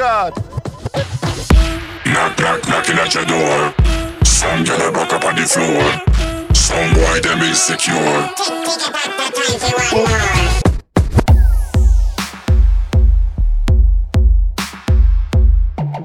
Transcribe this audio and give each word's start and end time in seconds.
God. 0.00 0.34
Knock, 2.06 2.38
knock, 2.38 2.66
knocking 2.68 2.96
at 2.96 3.14
your 3.14 3.26
door. 3.26 3.74
Some 4.24 4.64
get 4.64 4.80
a 4.80 4.90
buck 4.90 5.12
up 5.12 5.24
on 5.26 5.36
the 5.36 5.44
floor. 5.44 5.84
Some 6.54 6.94
boy 6.94 7.20
them 7.20 7.42
insecure. 7.42 8.30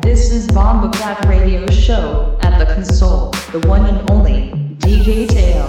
This 0.02 0.34
is 0.34 0.48
Bomba 0.48 0.92
Clap 0.98 1.24
Radio 1.30 1.66
Show 1.68 2.38
at 2.42 2.60
the 2.60 2.66
console, 2.66 3.32
the 3.54 3.66
one 3.66 3.86
and 3.86 4.12
only 4.12 4.52
DJ 4.80 5.30
Tail. 5.30 5.65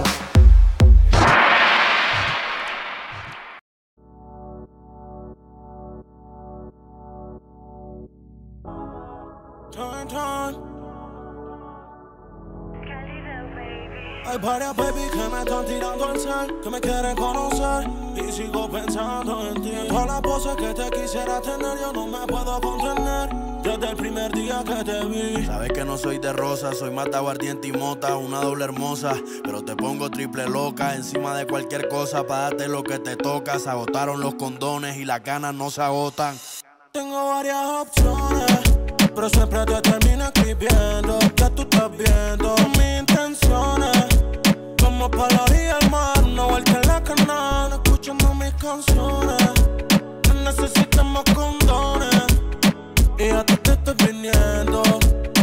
Hay 14.37 14.43
varias 14.43 14.75
baby 14.75 15.01
que 15.09 15.29
me 15.35 15.39
están 15.39 15.65
tirando 15.65 16.13
el 16.13 16.19
cel, 16.19 16.61
que 16.61 16.69
me 16.69 16.79
quieren 16.79 17.15
conocer 17.15 17.89
Y 18.15 18.31
sigo 18.31 18.69
pensando 18.69 19.47
en 19.49 19.63
ti 19.63 19.71
Todas 19.87 20.05
las 20.05 20.21
poses 20.21 20.55
que 20.57 20.73
te 20.75 20.91
quisiera 20.91 21.41
tener 21.41 21.79
Yo 21.79 21.91
no 21.91 22.05
me 22.05 22.27
puedo 22.27 22.61
contener. 22.61 23.29
Desde 23.63 23.89
el 23.89 23.97
primer 23.97 24.31
día 24.33 24.63
que 24.63 24.83
te 24.83 25.05
vi. 25.05 25.43
Sabes 25.43 25.71
que 25.71 25.83
no 25.83 25.97
soy 25.97 26.19
de 26.19 26.31
rosa, 26.33 26.73
soy 26.75 26.91
de 26.91 27.17
aguardiente 27.17 27.67
y 27.69 27.71
mota, 27.71 28.15
una 28.15 28.39
doble 28.39 28.65
hermosa. 28.65 29.15
Pero 29.43 29.63
te 29.65 29.75
pongo 29.75 30.11
triple 30.11 30.47
loca 30.47 30.93
encima 30.93 31.35
de 31.35 31.47
cualquier 31.47 31.89
cosa. 31.89 32.25
Para 32.25 32.41
darte 32.43 32.67
lo 32.67 32.83
que 32.83 32.99
te 32.99 33.15
toca. 33.15 33.57
Se 33.57 33.69
agotaron 33.69 34.21
los 34.21 34.35
condones 34.35 34.97
y 34.97 35.05
las 35.05 35.23
ganas 35.23 35.55
no 35.55 35.71
se 35.71 35.81
agotan. 35.81 36.37
Tengo 36.91 37.29
varias 37.29 37.65
opciones 37.65 38.61
Pero 39.15 39.29
siempre 39.29 39.65
te 39.65 39.81
termino 39.81 40.25
escribiendo. 40.25 41.17
Que 41.35 41.49
tú 41.49 41.63
estás 41.63 41.89
viendo 41.97 42.55
mis 42.77 42.99
intenciones 42.99 44.16
Como 44.97 45.11
para 45.11 45.35
la 45.35 45.43
orilla 45.43 45.77
del 45.77 45.91
mar 45.91 46.23
Una 46.23 46.43
vuelta 46.45 46.71
en 46.81 46.87
la 46.87 47.03
canal 47.03 47.71
Escuchando 47.73 48.33
mis 48.33 48.51
canciones. 48.55 49.53
No 50.27 50.33
necesitamos 50.43 51.23
condones. 51.35 52.25
Y 53.19 53.29
a 53.29 53.45
ti 53.45 53.55
te 53.57 53.73
estoy 53.73 53.93
viniendo. 54.07 54.81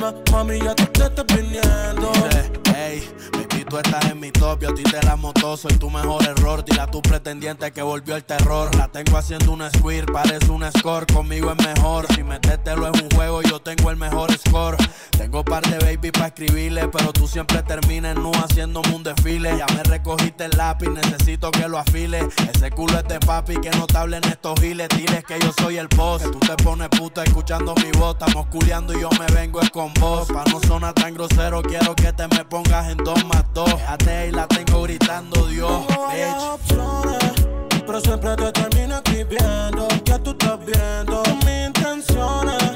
Ma- 0.00 0.12
Mami, 0.32 0.58
ya 0.60 0.74
tú 0.74 0.84
te 0.86 1.04
estás 1.04 1.24
viniendo. 1.36 2.10
Dice, 2.12 2.52
Ey, 2.76 3.08
baby, 3.32 3.64
tú 3.64 3.78
estás 3.78 4.04
en 4.10 4.18
mi 4.20 4.32
top, 4.32 4.60
yo 4.60 4.70
a 4.70 4.74
ti 4.74 4.82
te 4.82 5.00
la 5.02 5.14
soy 5.56 5.74
tu 5.78 5.90
mejor 5.90 6.24
error. 6.26 6.64
Dile 6.64 6.80
a 6.80 6.86
tu 6.86 7.02
pretendiente 7.02 7.70
que 7.70 7.82
volvió 7.82 8.16
el 8.16 8.24
terror. 8.24 8.74
La 8.76 8.88
tengo 8.88 9.16
haciendo 9.18 9.52
un 9.52 9.62
squirt, 9.70 10.10
parece 10.10 10.50
un 10.50 10.64
score, 10.72 11.06
conmigo 11.06 11.52
es 11.52 11.66
mejor. 11.66 12.06
Si 12.14 12.22
metértelo 12.22 12.90
es 12.90 13.00
un 13.00 13.10
juego, 13.10 13.42
yo 13.42 13.60
tengo 13.60 13.90
el 13.90 13.96
mejor 13.96 14.32
score. 14.38 14.76
Tengo 15.16 15.44
par 15.44 15.62
de 15.62 15.78
baby 15.78 16.10
para 16.10 16.28
escribirle, 16.28 16.88
pero 16.88 17.12
tú 17.12 17.28
siempre 17.28 17.62
terminas 17.62 18.16
en 18.16 18.22
nu 18.22 18.32
haciéndome 18.32 18.94
un 18.94 19.02
desfile. 19.02 19.56
Ya 19.56 19.66
me 19.74 19.82
recogiste 19.82 20.46
el 20.46 20.52
lápiz, 20.56 20.88
necesito 20.88 21.50
que 21.50 21.68
lo 21.68 21.78
afile. 21.78 22.26
Ese 22.52 22.70
culo 22.70 22.98
es 22.98 23.04
de 23.04 23.20
papi, 23.20 23.60
que 23.60 23.70
no 23.70 23.86
te 23.86 23.98
hablen 23.98 24.24
estos 24.24 24.58
giles. 24.60 24.88
Diles 24.96 25.24
que 25.24 25.38
yo 25.40 25.52
soy 25.60 25.76
el 25.76 25.88
boss, 25.88 26.22
que 26.22 26.30
tú 26.30 26.40
te 26.40 26.56
pones 26.64 26.88
puta 26.88 27.22
escuchando 27.22 27.74
mi 27.76 27.90
voz. 27.98 28.16
Estamos 28.18 28.46
culiando 28.46 28.96
y 28.96 29.02
yo 29.02 29.10
me 29.20 29.26
vengo 29.34 29.60
es 29.60 29.70
con 29.70 29.92
vos. 29.94 30.26
Pa' 30.28 30.44
no 30.50 30.58
sonar 30.60 30.94
tan 30.94 31.12
grosero, 31.14 31.62
quiero 31.62 31.94
que 31.94 32.12
te 32.12 32.26
me 32.28 32.44
pongas 32.44 32.88
en 32.90 32.98
dos 32.98 33.22
más 33.26 33.44
dos. 33.52 33.68
Déjate 33.68 34.28
y 34.28 34.32
la 34.32 34.46
tengo 34.48 34.82
gritando 34.82 35.33
Dios, 35.48 35.86
bitch. 35.86 37.84
pero 37.86 38.00
siempre 38.00 38.36
te 38.36 38.52
termino 38.52 38.96
escribiendo 38.96 39.88
que 40.04 40.18
tú 40.20 40.30
estás 40.30 40.58
viendo 40.64 41.22
mis 41.44 41.66
intenciones. 41.66 42.72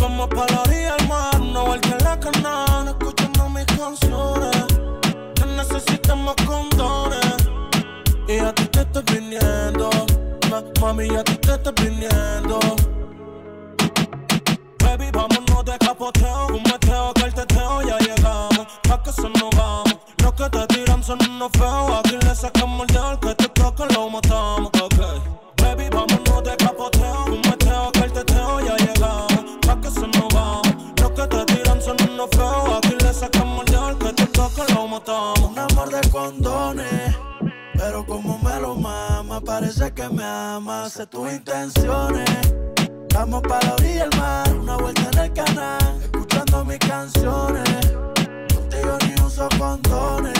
Como 0.00 0.24
orilla 0.24 0.94
del 0.96 1.08
mar, 1.08 1.40
una 1.40 1.60
vuelta 1.62 1.88
en 1.98 2.04
la 2.04 2.20
canal, 2.20 2.88
escuchando 2.88 3.48
mis 3.50 3.66
canciones. 3.66 4.64
No 5.40 5.46
necesitamos 5.56 6.34
condones, 6.46 7.36
y 8.28 8.38
a 8.38 8.52
ti 8.54 8.64
te 8.66 8.80
estoy 8.80 9.02
viniendo. 9.12 9.90
Ma- 10.50 10.64
mami, 10.80 11.08
a 11.16 11.24
ti 11.24 11.36
te 11.36 11.52
estoy 11.54 11.72
viniendo. 11.82 12.77
Son 21.08 21.18
unos 21.30 21.50
feos. 21.52 22.00
Aquí 22.00 22.18
le 22.22 22.34
sacamos 22.34 22.86
el 22.86 22.94
dedo, 22.94 23.20
que 23.20 23.34
te 23.34 23.48
toca 23.48 23.86
lo 23.94 24.10
matamos. 24.10 24.70
Ok. 24.82 24.98
Baby, 25.62 25.88
vámonos 25.90 26.44
de 26.44 26.56
capoteo, 26.56 27.24
un 27.24 27.40
meteo, 27.40 27.90
que 27.92 28.00
el 28.00 28.12
teteo, 28.12 28.60
ya 28.60 28.76
llegamos. 28.76 29.56
Pa' 29.66 29.80
que 29.80 29.90
se 29.90 30.06
nos 30.06 30.28
vamos. 30.34 30.68
Los 31.00 31.10
que 31.12 31.26
te 31.26 31.44
tiran 31.46 31.80
son 31.80 31.96
unos 32.10 32.28
feos. 32.30 32.76
Aquí 32.76 32.94
le 33.02 33.12
sacamos 33.14 33.60
el 33.60 33.72
dedo, 33.72 33.98
que 33.98 34.12
te 34.12 34.26
toca 34.26 34.64
lo 34.74 34.86
matamos. 34.86 35.40
Un 35.40 35.58
amor 35.58 35.88
de 35.90 36.10
condones. 36.10 37.16
Pero 37.72 38.04
como 38.04 38.38
me 38.40 38.60
lo 38.60 38.74
mama, 38.74 39.40
parece 39.40 39.90
que 39.94 40.08
me 40.10 40.24
ama. 40.24 40.90
Sé 40.90 41.06
tus 41.06 41.32
intenciones. 41.32 42.28
Vamos 43.14 43.42
para 43.48 43.66
la 43.66 43.74
orilla 43.76 44.06
del 44.08 44.20
mar, 44.20 44.52
una 44.60 44.76
vuelta 44.76 45.08
en 45.10 45.18
el 45.18 45.32
canal, 45.32 46.00
escuchando 46.02 46.64
mis 46.66 46.78
canciones. 46.78 47.68
Contigo 48.54 48.98
ni 49.06 49.24
uso 49.24 49.48
condones. 49.58 50.37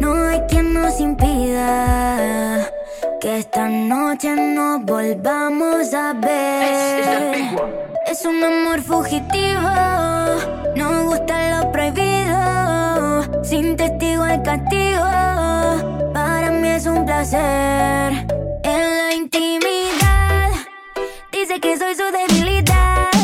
No 0.00 0.24
hay 0.24 0.40
quien 0.48 0.72
nos 0.72 0.98
impida 0.98 2.70
que 3.20 3.38
esta 3.38 3.68
noche 3.68 4.34
nos 4.34 4.82
volvamos 4.84 5.92
a 5.92 6.14
ver. 6.14 7.34
Es 8.06 8.24
un 8.24 8.42
amor 8.42 8.80
fugitivo, 8.80 9.70
nos 10.74 11.04
gusta 11.04 11.62
lo 11.62 11.72
prohibido, 11.72 13.44
sin 13.44 13.76
testigo 13.76 14.24
el 14.24 14.42
castigo. 14.42 15.04
Para 16.14 16.50
mí 16.50 16.68
es 16.68 16.86
un 16.86 17.04
placer 17.04 18.26
en 18.62 18.80
la 18.98 19.14
intimidad. 19.14 20.50
Dice 21.30 21.60
que 21.60 21.76
soy 21.76 21.94
su 21.94 22.04
debilidad. 22.10 23.19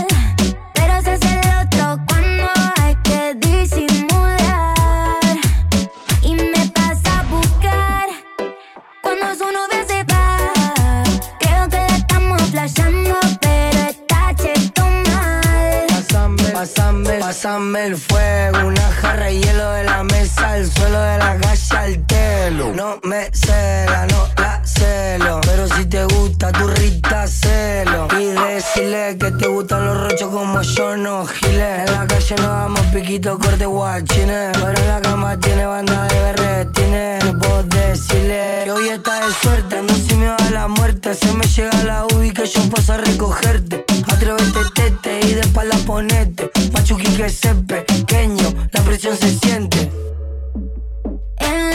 No 22.75 22.99
me 23.05 23.31
cela, 23.33 24.07
no 24.07 24.29
la 24.37 24.63
celo. 24.65 25.41
Pero 25.43 25.69
si 25.69 25.85
te 25.87 26.05
gusta 26.05 26.53
tu 26.53 26.67
rita, 26.69 27.27
celo. 27.27 28.09
Y 28.19 28.27
decirle 28.27 29.17
que 29.19 29.31
te 29.33 29.47
gustan 29.47 29.87
los 29.87 30.01
rochos 30.01 30.31
como 30.31 30.61
yo, 30.63 30.97
no 30.97 31.27
giles. 31.27 31.89
En 31.89 31.93
la 31.93 32.07
calle 32.07 32.35
nos 32.37 32.47
damos 32.47 32.81
piquito, 32.87 33.39
corte 33.39 33.67
guachines. 33.67 34.53
Pero 34.53 34.79
en 34.79 34.89
la 34.89 35.01
cama 35.01 35.39
tiene 35.39 35.67
banda 35.67 36.05
de 36.09 36.21
berretines. 36.21 37.25
No 37.25 37.39
puedo 37.39 37.63
decirle 37.65 38.63
que 38.65 38.73
hoy 38.73 38.89
está 38.89 39.27
de 39.27 39.33
suerte. 39.43 39.79
Ando 39.79 39.95
si 39.95 40.15
me 40.15 40.29
va 40.29 40.51
la 40.51 40.69
muerte. 40.69 41.15
Se 41.15 41.33
me 41.33 41.47
llega 41.47 41.85
la 41.85 42.05
UBI 42.07 42.33
que 42.33 42.47
yo 42.47 42.61
paso 42.71 42.95
a 42.95 42.97
recogerte. 42.99 43.85
Atrévete, 44.09 44.61
tete 44.75 45.21
y 45.27 45.35
de 45.35 45.41
espalda 45.41 45.77
ponete. 45.87 46.51
Machuqui 46.73 47.17
que 47.17 47.29
se 47.29 47.55
pequeño, 47.55 48.55
la 48.73 48.83
presión 48.83 49.17
se 49.17 49.31
siente. 49.39 49.91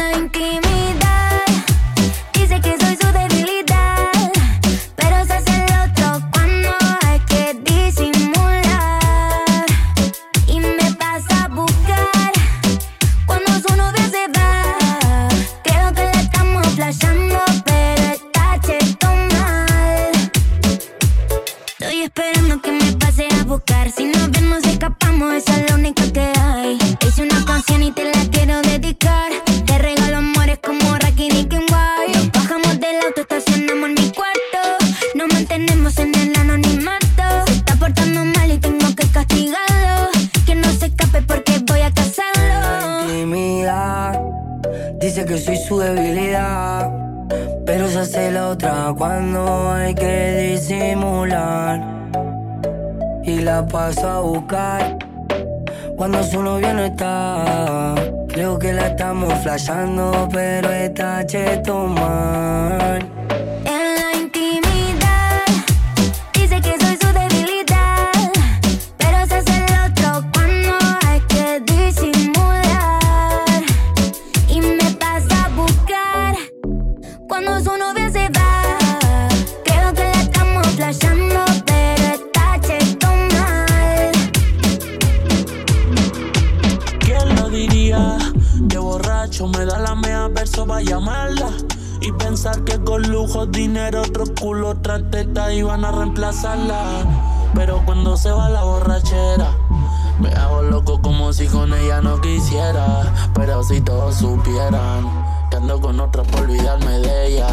Intimidad, 0.10 1.44
dice 2.34 2.60
que 2.60 2.76
soy 2.80 2.98
su 2.98 3.08
debilidad. 3.14 4.10
Pero 4.96 5.26
se 5.26 5.34
hace 5.34 5.56
el 5.56 5.90
otro 5.90 6.22
cuando 6.32 6.70
hay 7.06 7.20
que 7.22 7.54
disimular. 7.64 9.00
Y 10.48 10.60
me 10.60 10.94
pasa 10.98 11.46
a 11.46 11.48
buscar 11.50 12.32
cuando 13.26 13.52
su 13.54 13.76
novia 13.76 14.10
se 14.10 14.28
va. 14.38 15.30
Creo 15.64 15.94
que 15.94 16.04
la 16.04 16.22
estamos 16.22 16.68
flasheando, 16.70 17.44
pero 17.66 18.04
está 18.04 18.60
cheto 18.66 19.08
mal. 19.08 20.12
Estoy 21.80 22.02
esperando 22.04 22.62
que 22.62 22.72
me 22.72 22.92
pase 22.94 23.28
a 23.40 23.44
buscar. 23.44 23.92
Si 23.92 24.06
nos 24.06 24.32
vemos, 24.32 24.64
escapamos, 24.64 25.34
esa 25.36 25.71
su 45.72 45.80
debilidad. 45.80 46.92
Pero 47.66 47.88
se 47.88 48.00
hace 48.00 48.30
la 48.30 48.50
otra 48.50 48.94
cuando 48.98 49.72
hay 49.72 49.96
que 49.96 50.50
disimular. 50.52 51.80
Y 53.24 53.40
la 53.40 53.66
paso 53.66 54.06
a 54.10 54.20
buscar 54.20 54.98
cuando 55.96 56.22
su 56.24 56.44
novio 56.44 56.74
no 56.74 56.84
está. 56.84 57.96
Creo 58.28 58.60
que 58.60 58.74
la 58.74 58.88
estamos 58.88 59.34
flashando, 59.44 60.28
pero 60.30 60.70
está 60.72 61.26
cheto 61.26 61.88
mal. 61.88 63.21
Pero 97.54 97.84
cuando 97.86 98.18
se 98.18 98.32
va 98.32 98.50
la 98.50 98.64
borrachera, 98.64 99.52
me 100.20 100.30
hago 100.30 100.64
loco 100.64 101.00
como 101.00 101.34
si 101.34 101.46
con 101.48 101.72
ella 101.72 102.02
no 102.02 102.20
quisiera. 102.20 103.14
Pero 103.36 103.64
si 103.64 103.80
todos 103.80 104.16
supieran 104.16 105.08
que 105.52 105.58
ando 105.58 105.80
con 105.80 106.00
otra 106.00 106.24
por 106.24 106.42
olvidarme 106.42 106.98
de 106.98 107.28
ella. 107.28 107.48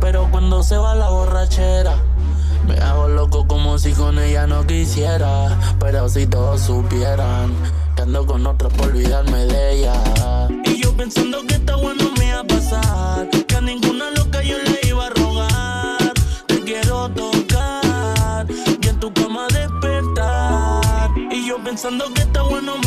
Pero 0.00 0.28
cuando 0.30 0.62
se 0.62 0.76
va 0.76 0.94
la 0.94 1.08
borrachera, 1.08 1.94
me 2.66 2.74
hago 2.78 3.08
loco 3.08 3.46
como 3.46 3.78
si 3.78 3.92
con 3.92 4.18
ella 4.18 4.46
no 4.46 4.66
quisiera. 4.66 5.58
Pero 5.80 6.10
si 6.10 6.26
todos 6.26 6.60
supieran 6.60 7.54
que 7.96 8.02
ando 8.02 8.26
con 8.26 8.46
otra 8.46 8.68
por 8.68 8.88
olvidarme 8.88 9.46
de 9.46 9.72
ella. 9.72 9.94
Y 10.66 10.82
yo 10.82 10.94
pensando 10.94 11.38
que 11.46 11.54
esta 11.54 11.76
bueno 11.76 12.04
me 12.18 12.28
iba 12.28 12.40
a 12.40 12.44
pasar. 12.44 13.30
Que 13.30 13.56
a 13.56 13.60
ninguna 13.62 14.10
loca 14.10 14.42
yo 14.42 14.58
le 14.58 14.86
iba 14.86 15.06
a 15.06 15.10
rogar. 15.10 16.12
Te 16.46 16.60
quiero 16.60 17.08
tocar 17.08 18.46
y 18.50 18.88
en 18.88 19.00
tu 19.00 19.10
cama 19.14 19.46
despertar. 19.48 21.10
Y 21.30 21.48
yo 21.48 21.56
pensando 21.64 22.12
que 22.12 22.20
esta 22.20 22.42
bueno 22.42 22.81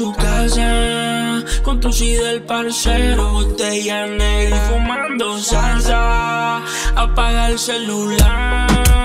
su 0.00 0.14
casa 0.14 1.44
con 1.62 1.78
tu 1.78 1.90
del 1.90 2.40
parcero, 2.44 3.32
botella 3.32 4.06
negra 4.06 4.56
y 4.56 4.72
fumando 4.72 5.38
salsa. 5.38 6.62
Apaga 6.96 7.48
el 7.48 7.58
celular. 7.58 8.99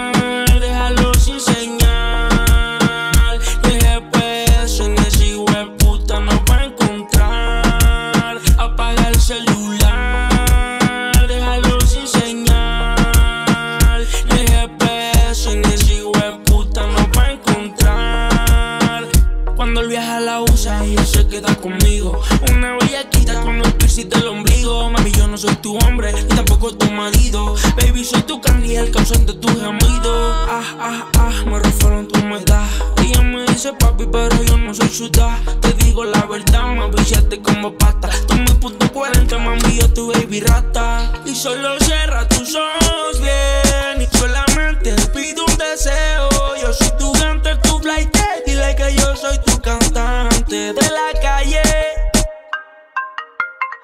y 28.76 28.78
el 28.78 28.92
canción 28.92 29.26
de 29.26 29.34
tus 29.34 29.52
gemidos. 29.52 30.36
Ah, 30.50 30.64
ah, 30.80 31.12
ah, 31.18 31.32
me 31.46 31.60
refiero 31.60 32.06
tu 32.08 32.20
humedad. 32.20 32.68
Ella 33.02 33.22
me 33.22 33.46
dice 33.46 33.72
papi, 33.72 34.06
pero 34.12 34.44
yo 34.44 34.58
no 34.58 34.74
soy 34.74 34.90
ciudad. 34.90 35.38
Te 35.62 35.72
digo 35.84 36.04
la 36.04 36.26
verdad, 36.26 36.68
me 36.74 36.84
avisaste 36.84 37.42
como 37.42 37.72
pata. 37.78 38.10
Tú 38.28 38.36
me 38.36 38.54
punto 38.56 38.92
40, 38.92 39.38
mami, 39.38 39.80
yo 39.80 39.88
tu 39.94 40.12
baby 40.12 40.42
rata. 40.42 41.10
Y 41.26 41.34
solo 41.36 41.80
cierra 41.80 42.28
tus 42.28 42.54
ojos 42.56 43.22
bien. 43.22 44.02
Y 44.02 44.18
solamente 44.18 44.94
pido 45.14 45.46
un 45.46 45.58
deseo. 45.58 46.30
Yo 46.62 46.74
soy 46.74 46.92
tu 47.00 47.14
gante, 47.14 47.56
tu 47.64 47.80
flight. 47.80 48.14
Dile 48.46 48.76
que 48.76 48.94
yo 48.96 49.16
soy 49.16 49.38
tu 49.46 49.58
cantante 49.62 50.74
de 50.74 50.90
la 50.98 51.20
calle. 51.22 51.62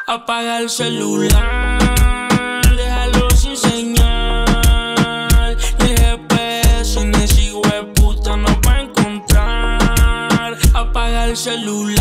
Apaga 0.07 0.59
el 0.59 0.69
celular. 0.69 1.70
Apaga 11.41 12.00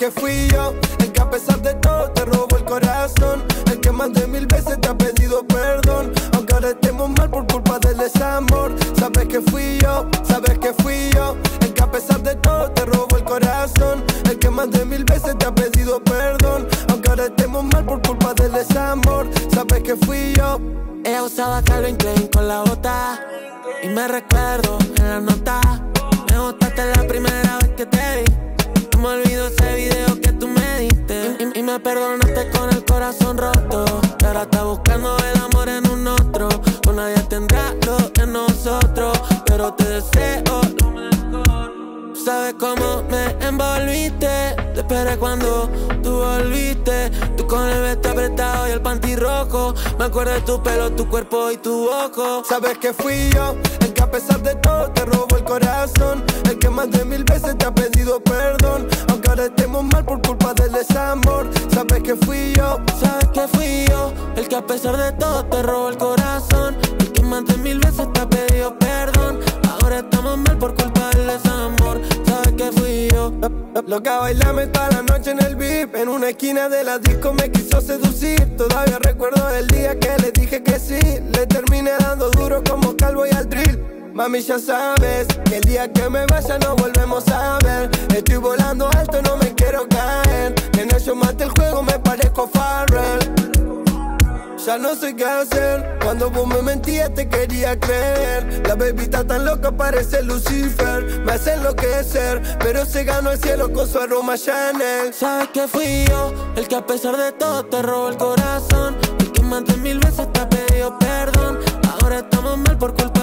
que 0.00 0.10
fui 0.10 0.48
yo, 0.48 0.72
el 1.00 1.12
que 1.12 1.20
a 1.20 1.28
pesar 1.28 1.60
de 1.60 1.74
todo 1.74 2.10
te 2.12 2.24
robó 2.24 2.56
el 2.56 2.64
corazón, 2.64 3.44
el 3.70 3.78
que 3.80 3.92
más 3.92 4.10
de 4.14 4.26
mil 4.26 4.46
veces 4.46 4.80
te 4.80 4.88
ha 4.88 4.96
pedido 4.96 5.46
perdón, 5.46 6.10
aunque 6.32 6.54
ahora 6.54 6.70
estemos 6.70 7.10
mal 7.10 7.28
por 7.28 7.46
culpa 7.46 7.78
del 7.80 7.98
desamor. 7.98 8.74
Sabes 8.98 9.28
que 9.28 9.42
fui 9.42 9.78
yo, 9.82 10.08
sabes 10.26 10.58
que 10.58 10.72
fui 10.82 11.10
yo, 11.14 11.36
el 11.60 11.74
que 11.74 11.82
a 11.82 11.90
pesar 11.90 12.22
de 12.22 12.34
todo 12.36 12.70
te 12.70 12.86
robó 12.86 13.14
el 13.14 13.24
corazón, 13.24 14.02
el 14.24 14.38
que 14.38 14.48
más 14.48 14.70
de 14.70 14.86
mil 14.86 15.04
veces 15.04 15.36
te 15.36 15.44
ha 15.44 15.54
pedido 15.54 16.02
perdón, 16.02 16.66
aunque 16.88 17.10
ahora 17.10 17.26
estemos 17.26 17.62
mal 17.64 17.84
por 17.84 18.00
culpa 18.00 18.32
del 18.32 18.52
desamor. 18.52 19.28
Sabes 19.52 19.82
que 19.82 19.96
fui 19.96 20.32
yo. 20.34 20.58
Ella 21.04 21.24
usaba 21.24 21.60
Calvin 21.60 21.96
Klein 21.96 22.26
con 22.28 22.48
la 22.48 22.62
bota 22.62 23.20
y 23.82 23.88
me 23.88 24.08
recuerdo 24.08 24.78
en 24.96 25.04
la 25.10 25.20
nota. 25.20 25.60
Me 26.30 26.38
botaste 26.38 26.86
la 26.96 27.06
primera 27.06 27.58
vez 27.58 27.70
que 27.76 27.84
te 27.84 28.22
vi. 28.22 28.49
Me 29.00 29.08
olvido 29.08 29.46
ese 29.46 29.74
video 29.76 30.20
que 30.20 30.30
tú 30.32 30.46
me 30.46 30.80
diste. 30.80 31.38
Y, 31.54 31.62
me 31.62 31.80
perdonaste 31.80 32.50
con 32.50 32.68
el 32.68 32.84
corazón 32.84 33.38
roto. 33.38 33.86
Ahora 34.26 34.42
estás 34.42 34.64
buscando 34.64 35.16
el 35.16 35.40
amor 35.40 35.70
en 35.70 35.88
un 35.90 36.06
otro. 36.06 36.48
Pues 36.82 36.94
nadie 36.94 37.16
tendrá 37.22 37.72
lo 37.86 38.12
que 38.12 38.26
nosotros. 38.26 39.18
Pero 39.46 39.72
te 39.72 39.84
deseo. 39.84 40.69
Sabes 42.30 42.54
cómo 42.60 43.02
me 43.10 43.44
envolviste. 43.44 44.54
Te 44.72 44.80
esperé 44.82 45.16
cuando 45.18 45.68
tú 46.00 46.18
volviste. 46.18 47.10
Tú 47.36 47.44
con 47.44 47.68
el 47.68 47.82
vestido 47.82 48.12
apretado 48.12 48.68
y 48.68 48.70
el 48.70 48.80
panty 48.80 49.16
rojo. 49.16 49.74
Me 49.98 50.04
acuerdo 50.04 50.34
de 50.34 50.40
tu 50.42 50.62
pelo, 50.62 50.92
tu 50.92 51.08
cuerpo 51.08 51.50
y 51.50 51.56
tu 51.56 51.90
ojo. 51.90 52.44
Sabes 52.48 52.78
que 52.78 52.92
fui 52.92 53.30
yo, 53.34 53.56
el 53.80 53.92
que 53.92 54.02
a 54.02 54.08
pesar 54.08 54.40
de 54.42 54.54
todo 54.54 54.92
te 54.92 55.06
robó 55.06 55.36
el 55.36 55.42
corazón. 55.42 56.22
El 56.48 56.56
que 56.60 56.70
más 56.70 56.88
de 56.92 57.04
mil 57.04 57.24
veces 57.24 57.58
te 57.58 57.66
ha 57.66 57.74
pedido 57.74 58.20
perdón. 58.20 58.86
Aunque 59.08 59.28
ahora 59.28 59.46
estemos 59.46 59.82
mal 59.82 60.04
por 60.04 60.22
culpa 60.22 60.54
del 60.54 60.70
desamor. 60.70 61.50
Sabes 61.74 62.00
que 62.00 62.14
fui 62.14 62.52
yo, 62.56 62.78
sabes 63.00 63.26
que 63.34 63.48
fui 63.48 63.86
yo. 63.88 64.12
El 64.36 64.46
que 64.46 64.54
a 64.54 64.64
pesar 64.64 64.96
de 64.96 65.10
todo 65.18 65.46
te 65.46 65.62
robó 65.64 65.88
el 65.88 65.98
corazón. 65.98 66.76
El 67.00 67.10
que 67.10 67.22
más 67.24 67.44
de 67.46 67.56
mil 67.56 67.80
veces 67.80 68.06
te 68.12 68.20
ha 68.20 68.28
pedido 68.28 68.78
perdón. 68.78 69.40
Ahora 69.68 69.98
estamos 69.98 70.38
mal 70.38 70.56
por 70.58 70.76
culpa 70.76 70.99
fui 72.72 73.08
yo. 73.12 73.32
Loca 73.86 74.18
bailame 74.18 74.66
toda 74.66 74.90
la 74.90 75.02
noche 75.02 75.30
en 75.32 75.42
el 75.44 75.56
VIP. 75.56 75.94
En 75.96 76.08
una 76.08 76.30
esquina 76.30 76.68
de 76.68 76.84
la 76.84 76.98
disco 76.98 77.32
me 77.32 77.50
quiso 77.50 77.80
seducir. 77.80 78.56
Todavía 78.56 78.98
recuerdo 79.00 79.48
el 79.50 79.66
día 79.68 79.98
que 79.98 80.16
le 80.22 80.32
dije 80.32 80.62
que 80.62 80.78
sí. 80.78 80.98
Le 81.32 81.46
terminé 81.46 81.92
dando 81.98 82.30
duro 82.30 82.62
como 82.68 82.96
calvo 82.96 83.26
y 83.26 83.30
al 83.30 83.48
drill. 83.48 83.78
Mami, 84.14 84.40
ya 84.42 84.58
sabes 84.58 85.26
que 85.44 85.56
el 85.56 85.62
día 85.62 85.90
que 85.92 86.08
me 86.10 86.26
vaya 86.26 86.58
no 86.58 86.76
volvemos 86.76 87.26
a 87.28 87.58
ver. 87.64 87.90
Estoy 88.14 88.36
volando 88.36 88.88
alto, 88.98 89.22
no 89.22 89.36
me 89.36 89.54
quiero 89.54 89.88
caer. 89.88 90.54
En 90.78 90.88
yo 90.98 91.14
mate 91.14 91.44
el 91.44 91.50
juego, 91.50 91.82
me 91.82 91.98
parezco 91.98 92.48
Farrell. 92.48 93.19
Ya 94.66 94.76
no 94.76 94.94
sé 94.94 95.16
qué 95.16 95.24
hacer. 95.24 95.98
Cuando 96.04 96.30
vos 96.30 96.46
me 96.46 96.60
mentías 96.60 97.14
te 97.14 97.26
quería 97.28 97.78
creer. 97.80 98.62
La 98.66 98.74
está 99.02 99.26
tan 99.26 99.46
loca, 99.46 99.72
parece 99.72 100.22
Lucifer. 100.22 101.22
Me 101.24 101.32
hace 101.32 101.54
enloquecer, 101.54 102.42
pero 102.58 102.84
se 102.84 103.04
ganó 103.04 103.32
el 103.32 103.38
cielo 103.40 103.72
con 103.72 103.88
su 103.88 103.98
aroma 103.98 104.36
Chanel. 104.36 105.14
Sabes 105.14 105.48
que 105.48 105.66
fui 105.66 106.04
yo, 106.08 106.32
el 106.56 106.68
que 106.68 106.76
a 106.76 106.84
pesar 106.84 107.16
de 107.16 107.32
todo 107.32 107.64
te 107.64 107.80
robó 107.80 108.10
el 108.10 108.16
corazón. 108.18 108.96
El 109.18 109.32
que 109.32 109.42
más 109.42 109.64
de 109.64 109.76
mil 109.78 109.98
veces 109.98 110.30
te 110.30 110.40
ha 110.40 110.48
pedido 110.48 110.98
perdón. 110.98 111.58
Ahora 112.02 112.18
estamos 112.18 112.58
mal 112.58 112.76
por 112.76 112.94
culpa 112.94 113.19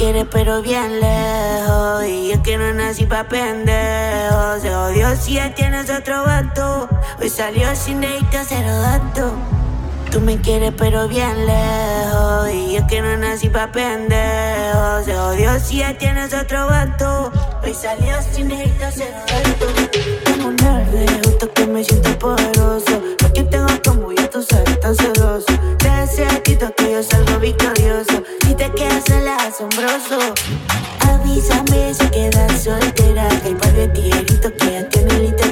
Quieres 0.00 0.24
pero 0.30 0.62
bien 0.62 0.98
lejos. 0.98 2.06
Y 2.06 2.30
yo 2.32 2.42
que 2.42 2.56
no 2.56 2.72
nací 2.72 3.04
pa' 3.04 3.24
pendejos. 3.24 4.62
Se 4.62 4.74
odió 4.74 5.14
si 5.14 5.34
ya 5.34 5.54
tienes 5.54 5.90
otro 5.90 6.24
vato. 6.24 6.88
Hoy 7.20 7.28
salió 7.28 7.76
sin 7.76 8.00
dedito 8.00 8.38
cero 8.48 8.74
dato. 8.80 9.34
Tú 10.10 10.22
me 10.22 10.40
quieres 10.40 10.72
pero 10.78 11.06
bien 11.06 11.44
lejos. 11.44 12.50
Y 12.50 12.76
yo 12.76 12.86
que 12.86 13.02
no 13.02 13.14
nací 13.18 13.50
pa' 13.50 13.72
pendejos. 13.72 15.04
Se 15.04 15.18
odió 15.18 15.60
si 15.60 15.80
ya 15.80 15.92
tienes 15.98 16.32
otro 16.32 16.66
vato. 16.66 17.30
Hoy 17.62 17.74
salió 17.74 18.14
sin 18.22 18.48
dedito 18.48 18.86
cero 18.94 19.18
dato. 19.26 19.66
Tengo 20.24 20.48
un 20.48 20.56
nervio, 20.56 21.20
justo 21.24 21.52
que 21.52 21.66
me 21.66 21.84
siento 21.84 22.18
poderoso. 22.18 23.02
Porque 23.18 23.42
tengo 23.42 23.68
como 23.84 24.12
yo, 24.12 24.19
tú 24.30 24.42
sabes 24.42 24.80
tan 24.80 24.94
celoso 24.94 25.46
Te 25.78 26.24
actitud 26.24 26.70
que 26.76 26.92
yo 26.92 27.02
salgo 27.02 27.38
victorioso. 27.38 28.22
Si 28.46 28.54
te 28.54 28.70
quedas 28.72 29.04
sola, 29.06 29.36
asombroso 29.36 30.34
Avísame 31.00 31.94
si 31.94 32.06
quedas 32.10 32.62
soltera. 32.62 33.28
Que 33.42 33.48
hay 33.48 33.54
par 33.54 33.72
de 33.72 33.92
que 33.92 34.70
ya 34.70 34.88
tienen 34.88 35.24
y 35.24 35.32
te 35.32 35.50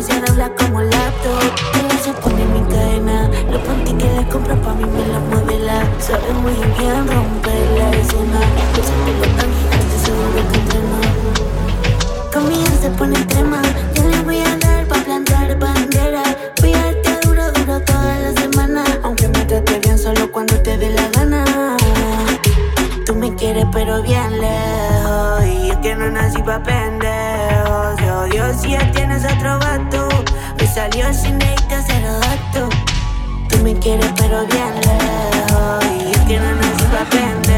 La 0.00 0.06
se 0.06 0.20
dobla 0.22 0.50
como 0.56 0.80
laptop. 0.80 1.52
Ella 1.74 1.98
se 2.02 2.12
pone 2.22 2.42
mi 2.46 2.60
cadena. 2.70 3.28
Los 3.50 3.60
panty 3.60 3.92
que 3.92 4.08
le 4.08 4.26
compro 4.28 4.56
pa' 4.62 4.72
mí 4.72 4.84
me 4.86 5.06
la 5.12 5.20
modela 5.20 5.82
Sabe 5.98 6.32
muy 6.40 6.54
bien 6.54 7.06
romperla 7.06 7.90
Es 7.90 8.08
una 8.14 8.40
Salió 31.00 31.14
sin 31.14 31.38
necesitar 31.38 31.82
cero 31.86 32.20
dato. 32.20 32.68
Tú 33.48 33.56
me 33.62 33.74
quieres 33.78 34.12
pero 34.18 34.44
bien 34.46 34.74
lejos. 34.74 35.84
Y 35.98 36.12
yo 36.12 36.26
que 36.26 36.38
no 36.38 36.54
nací 36.56 36.84
pa' 36.84 37.49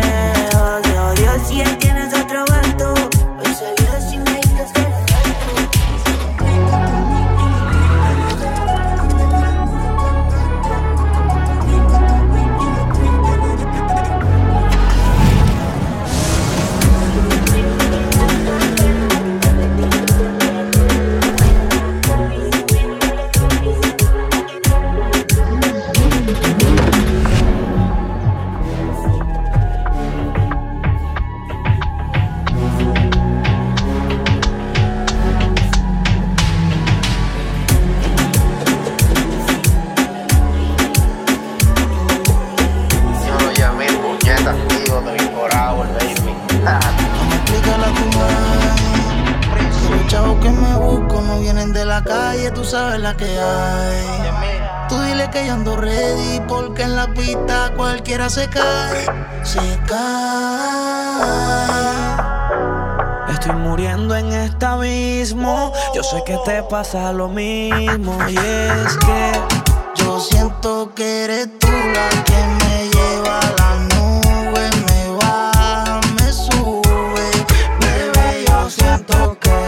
pasa 66.82 67.12
lo 67.12 67.28
mismo. 67.28 68.18
Y 68.28 68.36
es 68.36 68.96
que 69.06 69.32
Yo 69.94 70.18
siento 70.18 70.92
que 70.96 71.24
eres 71.24 71.48
tú 71.60 71.68
la 71.68 72.08
que 72.24 72.40
me 72.58 72.90
lleva 72.94 73.38
a 73.38 73.50
la 73.60 73.70
nube, 73.92 74.64
me 74.86 75.16
baja, 75.16 76.00
me 76.16 76.32
sube. 76.32 77.30
Bebé, 77.78 78.44
yo 78.48 78.68
siento 78.68 79.38
que 79.38 79.58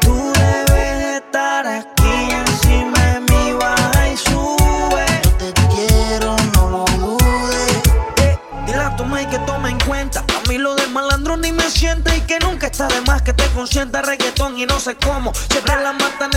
tú 0.00 0.32
debes 0.32 1.22
estar 1.22 1.64
aquí 1.64 2.14
encima 2.42 2.98
de 3.12 3.20
mí, 3.20 3.52
baja 3.52 4.08
y 4.08 4.16
sube. 4.16 5.06
yo 5.22 5.30
te 5.36 5.52
quiero, 5.74 6.34
no 6.54 6.70
lo 6.70 6.84
dudes. 6.98 7.82
Eh, 8.16 8.36
Dile 8.66 8.82
a 8.82 8.96
tu 8.96 9.04
que 9.30 9.38
tome 9.46 9.70
en 9.70 9.78
cuenta. 9.80 10.20
A 10.20 10.48
mí 10.48 10.58
lo 10.58 10.74
del 10.74 10.90
malandro 10.90 11.36
ni 11.36 11.52
me 11.52 11.70
siente 11.70 12.16
y 12.16 12.20
que 12.22 12.40
nunca 12.40 12.66
está 12.66 12.88
de 12.88 13.00
más 13.02 13.22
que 13.22 13.32
te 13.32 13.46
consienta 13.50 14.02
reggaetón 14.02 14.58
y 14.58 14.66
no 14.66 14.80
sé 14.80 14.96
cómo. 14.96 15.32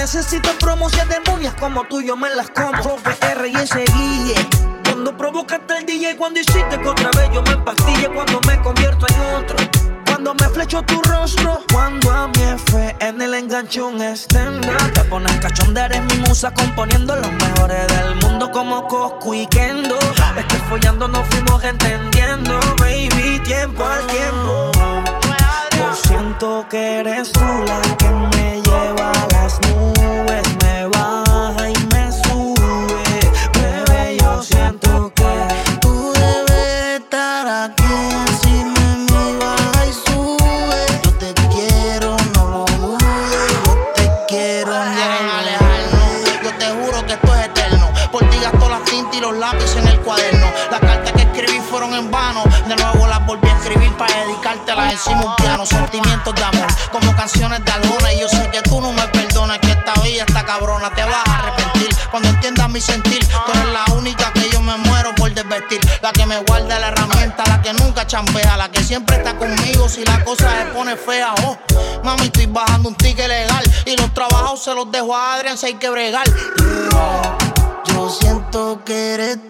Necesito 0.07 0.49
promo. 0.57 0.89
Si 0.89 0.97
es 0.99 1.09
demonias 1.09 1.53
como 1.55 1.83
tú, 1.83 2.01
yo 2.01 2.15
me 2.15 2.29
las 2.29 2.49
compro. 2.51 2.95
PR 2.95 3.45
y 3.45 3.55
ese 3.55 3.83
guille. 3.93 4.35
Cuando 4.85 5.15
provocaste 5.17 5.79
el 5.79 5.85
DJ, 5.85 6.15
cuando 6.15 6.39
hiciste 6.39 6.79
que 6.79 6.87
otra 6.87 7.11
vez 7.11 7.29
yo 7.33 7.41
me 7.41 7.51
empastille, 7.51 8.07
cuando 8.15 8.39
me 8.47 8.57
convierto 8.61 9.05
en 9.09 9.35
otro. 9.35 9.57
Cuando 10.05 10.33
me 10.33 10.47
flecho 10.49 10.81
tu 10.83 11.01
rostro, 11.01 11.61
cuando 11.73 12.09
a 12.09 12.29
mi 12.29 12.41
F 12.41 12.95
en 13.01 13.21
el 13.21 13.33
enganche 13.33 13.81
un 13.81 14.01
stand 14.01 14.65
Te 14.93 15.03
pones 15.03 15.35
cachonda, 15.39 15.85
eres 15.85 16.01
mi 16.05 16.27
musa 16.27 16.53
componiendo 16.53 17.15
los 17.15 17.31
mejores 17.33 17.87
del 17.87 18.15
mundo 18.15 18.49
como 18.49 18.87
Coscu 18.87 19.33
y 19.33 19.45
Kendo. 19.47 19.99
Es 20.37 20.45
que 20.45 20.55
follando 20.69 21.07
nos 21.09 21.27
fuimos 21.27 21.61
entendiendo, 21.63 21.96
pone 70.67 70.95
fea. 70.95 71.33
Oh, 71.43 71.57
mami, 72.03 72.25
estoy 72.25 72.45
bajando 72.45 72.89
un 72.89 72.95
ticket 72.95 73.27
legal. 73.27 73.63
Y 73.85 73.95
los 73.97 74.13
trabajos 74.13 74.63
se 74.63 74.73
los 74.73 74.91
dejo 74.91 75.15
a 75.15 75.35
Adrián 75.35 75.57
si 75.57 75.67
hay 75.67 75.73
que 75.75 75.89
bregar. 75.89 76.27
Yo 77.85 78.09
siento 78.09 78.81
que 78.85 79.13
eres 79.13 79.46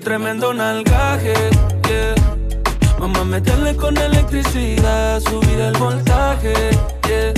tremendo 0.00 0.52
nalgaje, 0.52 1.34
yeah. 1.88 2.14
Mamá, 2.98 3.24
meterle 3.24 3.76
con 3.76 3.96
electricidad, 3.96 5.20
subir 5.20 5.60
el 5.60 5.76
voltaje, 5.76 6.54
yeah. 7.06 7.32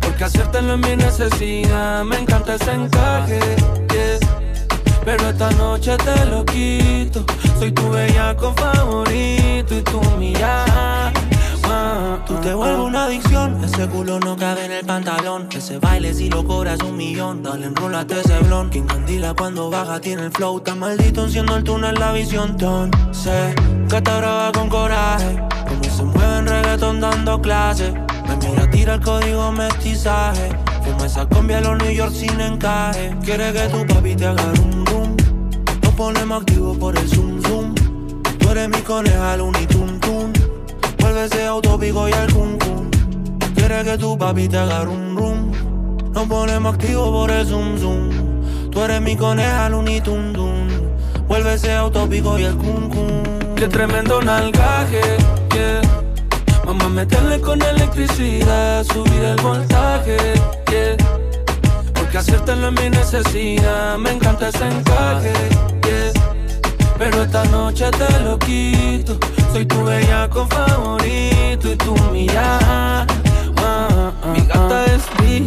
Porque 0.00 0.24
hacértelo 0.24 0.74
es 0.74 0.80
mi 0.80 0.96
necesidad, 0.96 2.04
me 2.04 2.18
encanta 2.18 2.54
ese 2.56 2.72
encaje, 2.72 3.40
yeah. 3.92 4.18
Pero 5.04 5.28
esta 5.28 5.50
noche 5.52 5.96
te 5.96 6.24
lo 6.26 6.44
quito. 6.44 7.24
Soy 7.58 7.72
tu 7.72 7.90
bellaco 7.90 8.52
favorito 8.54 9.74
y 9.74 9.82
tu 9.82 10.00
mirada. 10.18 11.12
Te 12.42 12.54
vuelves 12.54 12.78
una 12.78 13.04
adicción. 13.04 13.62
Ese 13.62 13.86
culo 13.86 14.18
no 14.18 14.34
cabe 14.36 14.64
en 14.64 14.72
el 14.72 14.86
pantalón. 14.86 15.48
Ese 15.54 15.78
baile 15.78 16.14
si 16.14 16.30
lo 16.30 16.42
cobras 16.44 16.80
un 16.82 16.96
millón. 16.96 17.42
Dale, 17.42 17.66
enrólate 17.66 18.20
ese 18.20 18.38
blon. 18.40 18.70
Quien 18.70 18.86
candila 18.86 19.34
cuando 19.34 19.70
baja 19.70 20.00
tiene 20.00 20.24
el 20.24 20.32
flow. 20.32 20.60
Tan 20.60 20.78
maldito 20.78 21.24
enciendo 21.24 21.56
el 21.56 21.64
túnel 21.64 21.94
la 21.96 22.12
visión. 22.12 22.56
Ton. 22.56 22.90
Sé 23.12 23.54
que 23.90 24.00
te 24.00 24.16
graba 24.16 24.52
con 24.52 24.70
coraje. 24.70 25.38
Como 25.68 25.84
se 25.84 26.02
mueve 26.02 26.38
en 26.38 26.46
reggaetón 26.46 27.00
dando 27.00 27.42
clases. 27.42 27.92
Me 27.92 28.36
mira, 28.48 28.70
tira 28.70 28.94
el 28.94 29.00
código 29.00 29.52
mestizaje. 29.52 30.48
Fuma 30.82 31.06
esa 31.06 31.26
combi 31.26 31.52
a 31.54 31.60
los 31.60 31.76
New 31.76 31.92
York 31.92 32.12
sin 32.14 32.40
encaje. 32.40 33.14
Quiere 33.22 33.52
que 33.52 33.68
tu 33.68 33.86
papi 33.86 34.16
te 34.16 34.26
haga 34.26 34.50
rum 34.54 34.84
rum. 34.86 35.16
Nos 35.82 35.94
ponemos 35.94 36.40
activos 36.40 36.78
por 36.78 36.96
el 36.96 37.06
zoom 37.06 37.42
zoom. 37.42 37.74
Tú 38.38 38.48
eres 38.50 38.68
mi 38.70 38.80
coneja, 38.80 39.36
Looney 39.36 39.66
Vuelve 41.20 41.36
ese 41.36 41.46
autopico 41.48 42.08
y 42.08 42.12
el 42.12 42.32
cum. 42.32 42.56
Quiere 43.54 43.84
que 43.84 43.98
tu 43.98 44.16
papi 44.16 44.48
te 44.48 44.56
haga 44.56 44.84
rum 44.84 45.14
rum. 45.14 45.52
Nos 46.14 46.26
ponemos 46.26 46.72
activos 46.72 47.10
por 47.10 47.30
el 47.30 47.46
zoom 47.46 47.76
zoom. 47.78 48.70
Tú 48.70 48.82
eres 48.82 49.02
mi 49.02 49.14
coneja, 49.16 49.68
Looney 49.68 50.00
Tun 50.00 50.32
Tun. 50.32 50.66
Vuelve 51.28 51.52
ese 51.52 51.74
autopico 51.74 52.38
y 52.38 52.44
el 52.44 52.56
cum. 52.56 52.88
Qué 53.54 53.68
tremendo 53.68 54.22
nalgaje, 54.22 55.02
yeah. 55.52 55.82
A 56.66 56.88
meterle 56.88 57.38
con 57.42 57.60
electricidad, 57.60 58.82
subir 58.84 59.22
el 59.22 59.36
voltaje, 59.42 60.16
yeah. 60.70 60.96
Porque 61.92 62.16
hacértelo 62.16 62.68
es 62.68 62.80
mi 62.80 62.88
necesidad, 62.88 63.98
me 63.98 64.12
encanta 64.12 64.48
ese 64.48 64.66
encaje, 64.66 65.34
yeah. 65.82 66.12
pero 66.96 67.24
esta 67.24 67.44
noche 67.44 67.90
te 67.90 68.20
lo 68.20 68.38
quito. 68.38 69.18
Soy 69.52 69.66
tu 69.66 69.84
bellaco 69.84 70.46
favorito 70.46 71.72
y 71.72 71.76
tú 71.76 71.94
mi 72.12 72.26
ya. 72.26 73.06
Mi 74.32 74.40
gata 74.42 74.79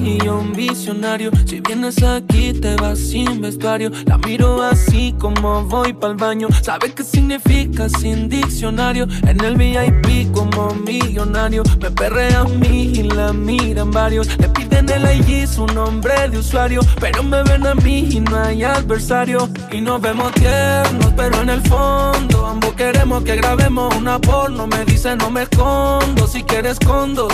es 0.03 0.23
un 0.27 0.53
visionario. 0.53 1.31
Si 1.45 1.61
vienes 1.61 2.01
aquí, 2.03 2.53
te 2.53 2.75
vas 2.75 2.99
sin 2.99 3.41
vestuario. 3.41 3.91
La 4.05 4.17
miro 4.17 4.61
así 4.61 5.15
como 5.17 5.63
voy 5.63 5.93
pa'l 5.93 6.15
baño. 6.15 6.47
¿Sabes 6.61 6.93
qué 6.93 7.03
significa 7.03 7.87
sin 7.89 8.29
diccionario? 8.29 9.07
En 9.27 9.39
el 9.43 9.55
VIP 9.55 10.31
como 10.31 10.73
millonario. 10.75 11.63
Me 11.81 11.89
perrea 11.91 12.41
a 12.41 12.43
mí 12.43 12.93
y 12.95 13.03
la 13.03 13.33
miran 13.33 13.91
varios. 13.91 14.27
Le 14.39 14.49
piden 14.49 14.89
el 14.89 15.03
IG 15.17 15.47
su 15.47 15.65
nombre 15.67 16.29
de 16.29 16.37
usuario. 16.37 16.81
Pero 16.99 17.23
me 17.23 17.43
ven 17.43 17.65
a 17.65 17.75
mí 17.75 18.09
y 18.11 18.19
no 18.19 18.37
hay 18.37 18.63
adversario. 18.63 19.49
Y 19.71 19.81
nos 19.81 20.01
vemos 20.01 20.33
tiernos, 20.33 21.13
pero 21.15 21.41
en 21.41 21.49
el 21.49 21.61
fondo 21.61 22.45
ambos 22.45 22.73
queremos 22.73 23.23
que 23.23 23.35
grabemos 23.35 23.95
una 23.95 24.19
porno. 24.19 24.67
Me 24.67 24.83
dice 24.85 25.15
no 25.15 25.29
me 25.29 25.43
escondo, 25.43 26.27
si 26.27 26.43
quieres 26.43 26.79
condos. 26.79 27.31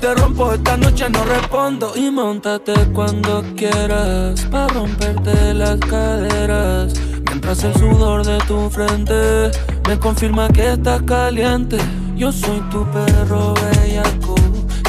Te 0.00 0.14
rompo 0.14 0.50
esta 0.52 0.78
noche 0.78 1.10
no 1.10 1.22
respondo. 1.24 1.92
Y 1.94 2.10
montate 2.10 2.72
cuando 2.94 3.44
quieras, 3.54 4.40
para 4.50 4.68
romperte 4.68 5.52
las 5.52 5.78
caderas. 5.80 6.94
Mientras 7.26 7.62
el 7.64 7.74
sudor 7.74 8.24
de 8.24 8.38
tu 8.48 8.70
frente 8.70 9.50
me 9.86 9.98
confirma 9.98 10.48
que 10.48 10.72
estás 10.72 11.02
caliente. 11.02 11.76
Yo 12.16 12.32
soy 12.32 12.60
tu 12.70 12.84
perro 12.90 13.54
bellaco 13.54 14.34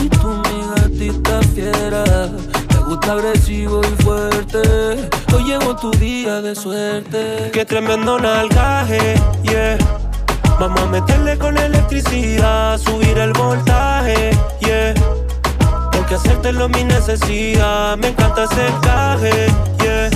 y 0.01 0.07
tú 0.07 0.27
mi 0.27 0.61
gatita 0.75 1.41
fiera. 1.53 2.29
Me 2.69 2.79
gusta 2.85 3.11
agresivo 3.11 3.81
y 3.81 4.03
fuerte. 4.03 5.09
Hoy 5.33 5.43
llegó 5.43 5.75
tu 5.75 5.91
día 5.91 6.41
de 6.41 6.55
suerte. 6.55 7.51
Qué 7.51 7.65
tremendo 7.65 8.17
nalgaje, 8.17 9.15
yeah. 9.43 10.00
Vamos 10.61 10.79
a 10.79 10.85
meterle 10.85 11.39
con 11.39 11.57
electricidad, 11.57 12.77
subir 12.77 13.17
el 13.17 13.33
voltaje, 13.33 14.29
yeah. 14.59 14.93
Porque 15.91 16.13
hacértelo 16.13 16.69
mi 16.69 16.83
necesidad, 16.83 17.97
me 17.97 18.09
encanta 18.09 18.43
ese 18.43 18.67
encaje, 18.67 19.47
yeah. 19.79 20.11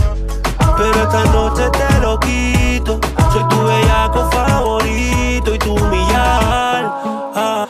Pero 0.77 1.01
esta 1.01 1.25
noche 1.33 1.63
te 1.71 1.99
lo 1.99 2.19
quito, 2.19 2.99
soy 3.33 3.43
tu 3.47 3.63
bellaco 3.63 4.29
favorito 4.29 5.55
y 5.55 5.57
tu 5.57 5.79
millar. 5.79 6.91
Ah, 7.33 7.64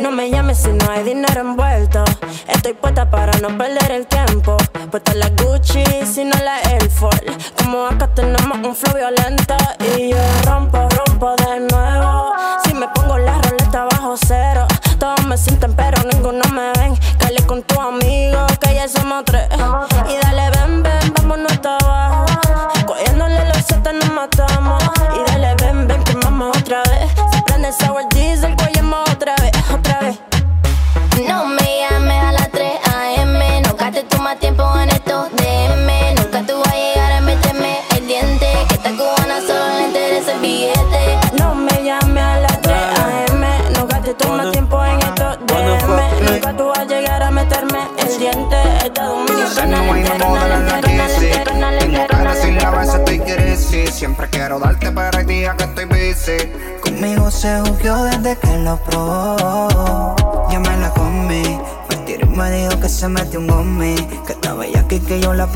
no 0.00 0.10
me 0.10 0.30
llames 0.30 0.58
si 0.58 0.68
no 0.68 0.90
hay 0.90 1.02
dinero 1.02 1.40
envuelto. 1.40 2.04
Estoy 2.48 2.74
puesta 2.74 3.10
para 3.10 3.32
no 3.38 3.48
perder 3.56 3.90
el 3.92 4.06
tiempo. 4.06 4.25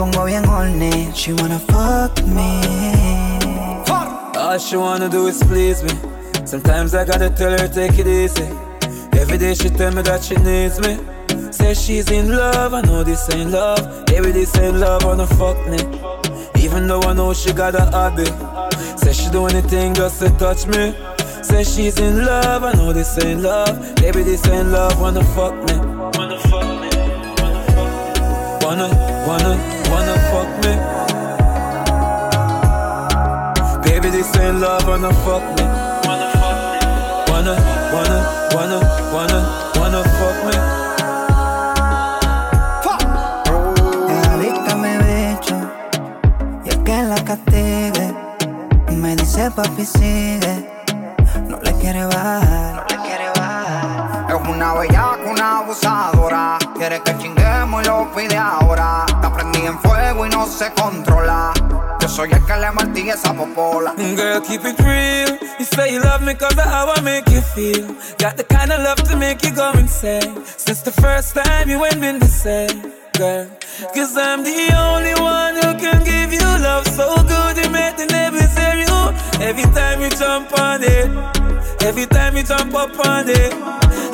Pongo 0.00 0.24
bien 0.24 0.44
horny. 0.44 1.12
She 1.14 1.34
wanna 1.34 1.58
fuck 1.58 2.24
me. 2.24 2.62
All 4.34 4.58
she 4.58 4.76
wanna 4.76 5.10
do 5.10 5.26
is 5.26 5.42
please 5.44 5.82
me. 5.82 5.92
Sometimes 6.46 6.94
I 6.94 7.04
gotta 7.04 7.28
tell 7.28 7.50
her 7.50 7.68
take 7.68 7.98
it 7.98 8.06
easy. 8.06 8.48
Every 9.20 9.36
day 9.36 9.52
she 9.52 9.68
tell 9.68 9.92
me 9.92 10.00
that 10.02 10.24
she 10.24 10.36
needs 10.36 10.80
me. 10.80 10.96
Say 11.52 11.74
she's 11.74 12.10
in 12.10 12.34
love, 12.34 12.72
I 12.72 12.80
know 12.80 13.04
this 13.04 13.28
ain't 13.34 13.50
love. 13.50 14.06
Baby, 14.06 14.32
this 14.32 14.56
ain't 14.56 14.76
love, 14.76 15.04
wanna 15.04 15.26
fuck 15.26 15.58
me. 15.68 15.80
Even 16.64 16.86
though 16.88 17.02
I 17.02 17.12
know 17.12 17.34
she 17.34 17.52
got 17.52 17.74
a 17.74 17.84
hobby. 17.96 18.24
Say 18.96 19.12
she 19.12 19.28
do 19.30 19.44
anything 19.46 19.92
just 19.92 20.18
to 20.20 20.30
touch 20.38 20.66
me. 20.66 20.94
Say 21.42 21.62
she's 21.62 21.98
in 22.00 22.24
love, 22.24 22.64
I 22.64 22.72
know 22.72 22.94
this 22.94 23.22
ain't 23.22 23.42
love. 23.42 23.76
Baby, 23.96 24.22
this 24.22 24.46
ain't 24.48 24.68
love, 24.68 24.98
wanna 24.98 25.24
fuck 25.36 25.54
me. 25.68 25.76
Wanna 26.16 26.38
fuck 26.48 26.68
me. 26.80 26.88
Wanna, 28.64 29.09
wanna, 29.30 29.52
wanna 29.90 30.16
fuck 30.30 30.50
me. 30.62 30.72
Baby, 33.84 34.08
this 34.10 34.36
ain't 34.36 34.58
love, 34.60 34.86
wanna 34.88 35.12
fuck 35.24 35.44
me. 35.56 35.64
Wanna 36.06 36.28
fuck 36.40 36.56
me. 36.70 36.78
Wanna, 37.30 37.54
wanna, 37.94 38.18
wanna, 38.54 38.78
wanna, 39.14 39.40
wanna 39.78 40.00
fuck 40.18 40.36
me. 40.46 40.56
Es 44.12 44.26
adicta 44.34 44.72
a 44.72 44.76
mi 44.82 44.94
bicho. 45.06 45.56
Y 46.64 46.68
es 46.70 46.78
que 46.78 47.02
la 47.02 47.18
castigue. 47.28 48.06
Me 48.90 49.14
dice 49.16 49.50
papi 49.52 49.84
sigue. 49.84 50.54
No 51.48 51.56
le 51.62 51.72
quiere 51.74 52.04
bajar. 52.04 52.74
No 52.74 52.82
le 52.90 52.96
quiere 53.06 53.28
bajar. 53.36 54.26
Es 54.28 54.48
una 54.48 54.74
bellaca, 54.74 55.30
una 55.30 55.58
abusadora 55.58 56.58
Quiere 56.76 57.00
que 57.02 57.16
chinguemos 57.18 57.82
y 57.82 57.88
lo 57.88 58.10
pide 58.14 58.36
ahora 58.38 58.59
se 60.60 60.70
controla 60.72 61.54
Yo 62.00 62.08
soy 62.08 62.30
el 62.32 62.44
que 62.44 62.54
le 62.54 62.70
martilla 62.72 63.14
esa 63.14 63.32
popola 63.32 63.94
mm, 63.96 64.14
Girl, 64.14 64.42
keep 64.42 64.62
it 64.66 64.78
real. 64.80 65.38
You 65.58 65.64
say 65.64 65.94
you 65.94 66.00
love 66.00 66.20
me 66.20 66.34
cause 66.34 66.58
of 66.58 66.66
how 66.66 66.92
I 66.94 67.00
make 67.00 67.30
you 67.30 67.40
feel. 67.40 67.86
Got 68.18 68.36
the 68.36 68.44
kind 68.44 68.70
of 68.70 68.80
love 68.82 69.02
to 69.08 69.16
make 69.16 69.42
you 69.42 69.52
go 69.54 69.72
insane. 69.72 70.44
Since 70.44 70.82
the 70.82 70.92
first 70.92 71.34
time 71.34 71.70
you 71.70 71.78
went 71.80 71.98
been 72.00 72.18
the 72.18 72.26
same, 72.26 72.92
girl. 73.16 73.46
Cause 73.94 74.16
I'm 74.18 74.44
the 74.44 74.60
only 74.76 75.14
one 75.14 75.54
who 75.54 75.70
can 75.80 76.04
give 76.04 76.30
you 76.30 76.46
love 76.60 76.86
so 76.88 77.06
good 77.24 77.56
you 77.56 77.70
make 77.70 77.96
the 77.96 78.06
neighbors 78.06 78.52
hear 78.58 78.76
you. 78.84 79.00
Every 79.40 79.64
time 79.72 80.02
you 80.02 80.10
jump 80.10 80.52
on 80.58 80.82
it, 80.82 81.08
every 81.84 82.06
time 82.06 82.36
you 82.36 82.42
jump 82.42 82.74
up 82.74 82.98
on 83.06 83.28
it. 83.28 83.52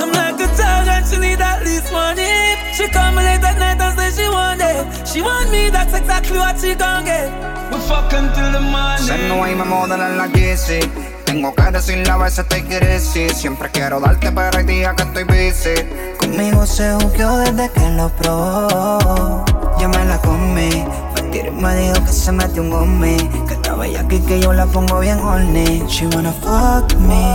I'm 0.01 0.13
like 0.13 0.39
a 0.39 0.47
child 0.57 0.89
and 0.95 1.07
she 1.07 1.19
need 1.19 1.41
at 1.41 1.65
least 1.65 1.91
money. 1.93 2.56
She 2.77 2.87
come 2.89 3.17
late 3.17 3.43
at 3.43 3.59
night 3.59 3.81
and 3.81 3.99
say 3.99 4.11
she 4.13 4.29
want 4.29 4.61
it. 4.61 5.09
She 5.09 5.23
want 5.23 5.51
me, 5.51 5.71
that's 5.71 5.95
exactly 5.95 6.37
what 6.37 6.61
she 6.61 6.75
gon' 6.75 7.07
get. 7.07 7.33
We 7.73 7.79
fuck 7.81 8.13
until 8.13 8.53
the 8.53 8.61
morning. 8.61 8.99
Se 8.99 9.29
no 9.29 9.43
hay 9.45 9.55
me 9.55 9.65
modela 9.65 10.11
en 10.11 10.19
la 10.19 10.27
Yeezy. 10.27 10.81
Tengo 11.25 11.55
que 11.55 11.71
decirle 11.73 12.11
a 12.11 12.19
veces 12.19 12.47
te 12.49 12.63
crazy. 12.65 13.31
Siempre 13.31 13.71
quiero 13.71 13.99
darte, 13.99 14.31
pero 14.31 14.59
hay 14.59 14.65
días 14.65 14.95
que 14.95 15.05
estoy 15.05 15.25
busy. 15.25 15.75
Conmigo 16.19 16.67
se 16.67 16.93
jugó 16.93 17.39
desde 17.39 17.71
que 17.71 17.89
lo 17.97 18.11
probó. 18.11 19.45
Yo 19.81 19.89
me 19.89 20.05
la 20.05 20.19
comí. 20.19 20.85
Mentir 21.15 21.51
me 21.53 21.75
dijo 21.77 22.05
que 22.05 22.13
se 22.13 22.31
metió 22.31 22.61
un 22.61 22.69
gommi. 22.69 23.17
Que 23.49 23.55
estaba 23.55 23.79
bella 23.85 24.01
aquí 24.03 24.21
que 24.21 24.39
yo 24.39 24.53
la 24.53 24.67
pongo 24.67 25.01
bien 25.01 25.19
horny. 25.19 25.83
She 25.89 26.07
wanna 26.09 26.33
fuck 26.33 26.95
me. 27.01 27.33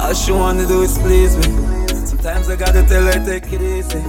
All 0.00 0.14
she 0.14 0.30
wanna 0.30 0.64
do 0.64 0.84
is 0.84 0.96
please 0.98 1.36
me. 1.38 1.67
Sometimes 2.20 2.50
I 2.50 2.56
gotta 2.56 2.82
tell 2.82 3.04
her 3.04 3.24
take 3.24 3.52
it 3.52 3.62
easy. 3.62 4.02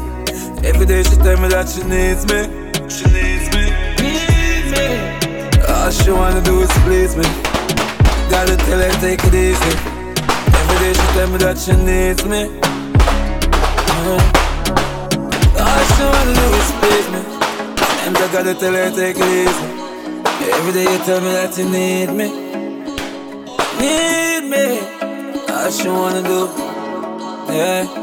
Every 0.68 0.88
day 0.88 1.04
she 1.04 1.16
tell 1.18 1.40
me 1.40 1.48
that 1.50 1.70
she 1.70 1.84
needs 1.86 2.26
me. 2.26 2.42
She 2.90 3.06
needs 3.14 3.54
me. 3.54 3.70
Needs 4.02 4.70
me. 4.74 4.98
All 5.70 5.92
she 5.92 6.10
wanna 6.10 6.42
do 6.42 6.60
is 6.62 6.72
please 6.90 7.14
me. 7.16 7.22
Gotta 8.34 8.58
tell 8.66 8.82
her 8.82 8.90
take 8.98 9.22
it 9.30 9.36
easy. 9.38 9.74
Every 10.58 10.78
day 10.82 10.94
she 10.98 11.06
tell 11.14 11.30
me 11.30 11.38
that 11.38 11.62
she 11.62 11.78
needs 11.78 12.26
me. 12.26 12.50
Uh-huh. 13.94 14.18
All 15.62 15.82
she 15.94 16.02
wanna 16.10 16.34
do 16.34 16.46
is 16.58 16.72
please 16.82 17.08
me. 17.14 17.22
And 18.10 18.18
I 18.18 18.26
gotta 18.34 18.56
tell 18.58 18.74
her 18.74 18.90
take 18.90 19.22
it 19.22 19.30
easy. 19.46 19.68
Every 20.58 20.74
day 20.74 20.90
you 20.92 20.98
tell 21.06 21.22
me 21.22 21.30
that 21.38 21.56
you 21.60 21.70
need 21.70 22.10
me. 22.10 22.28
Need 23.78 24.50
me. 24.50 24.66
All 25.54 25.70
she 25.70 25.88
wanna 25.88 26.24
do. 26.24 26.50
Yeah. 27.54 27.99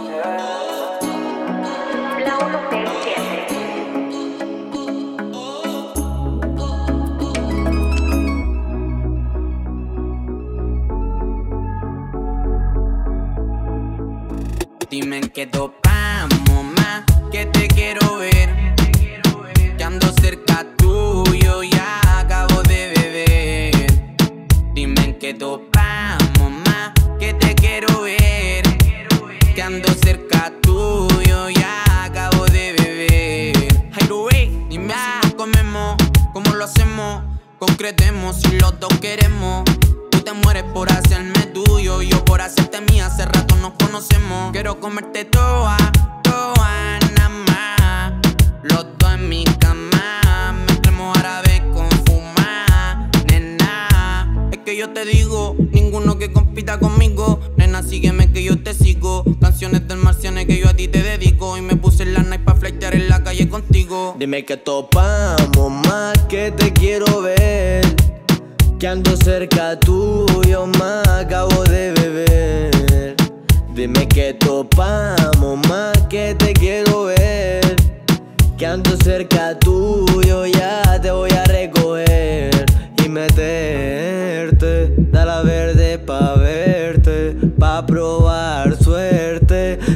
Dime 15.36 15.85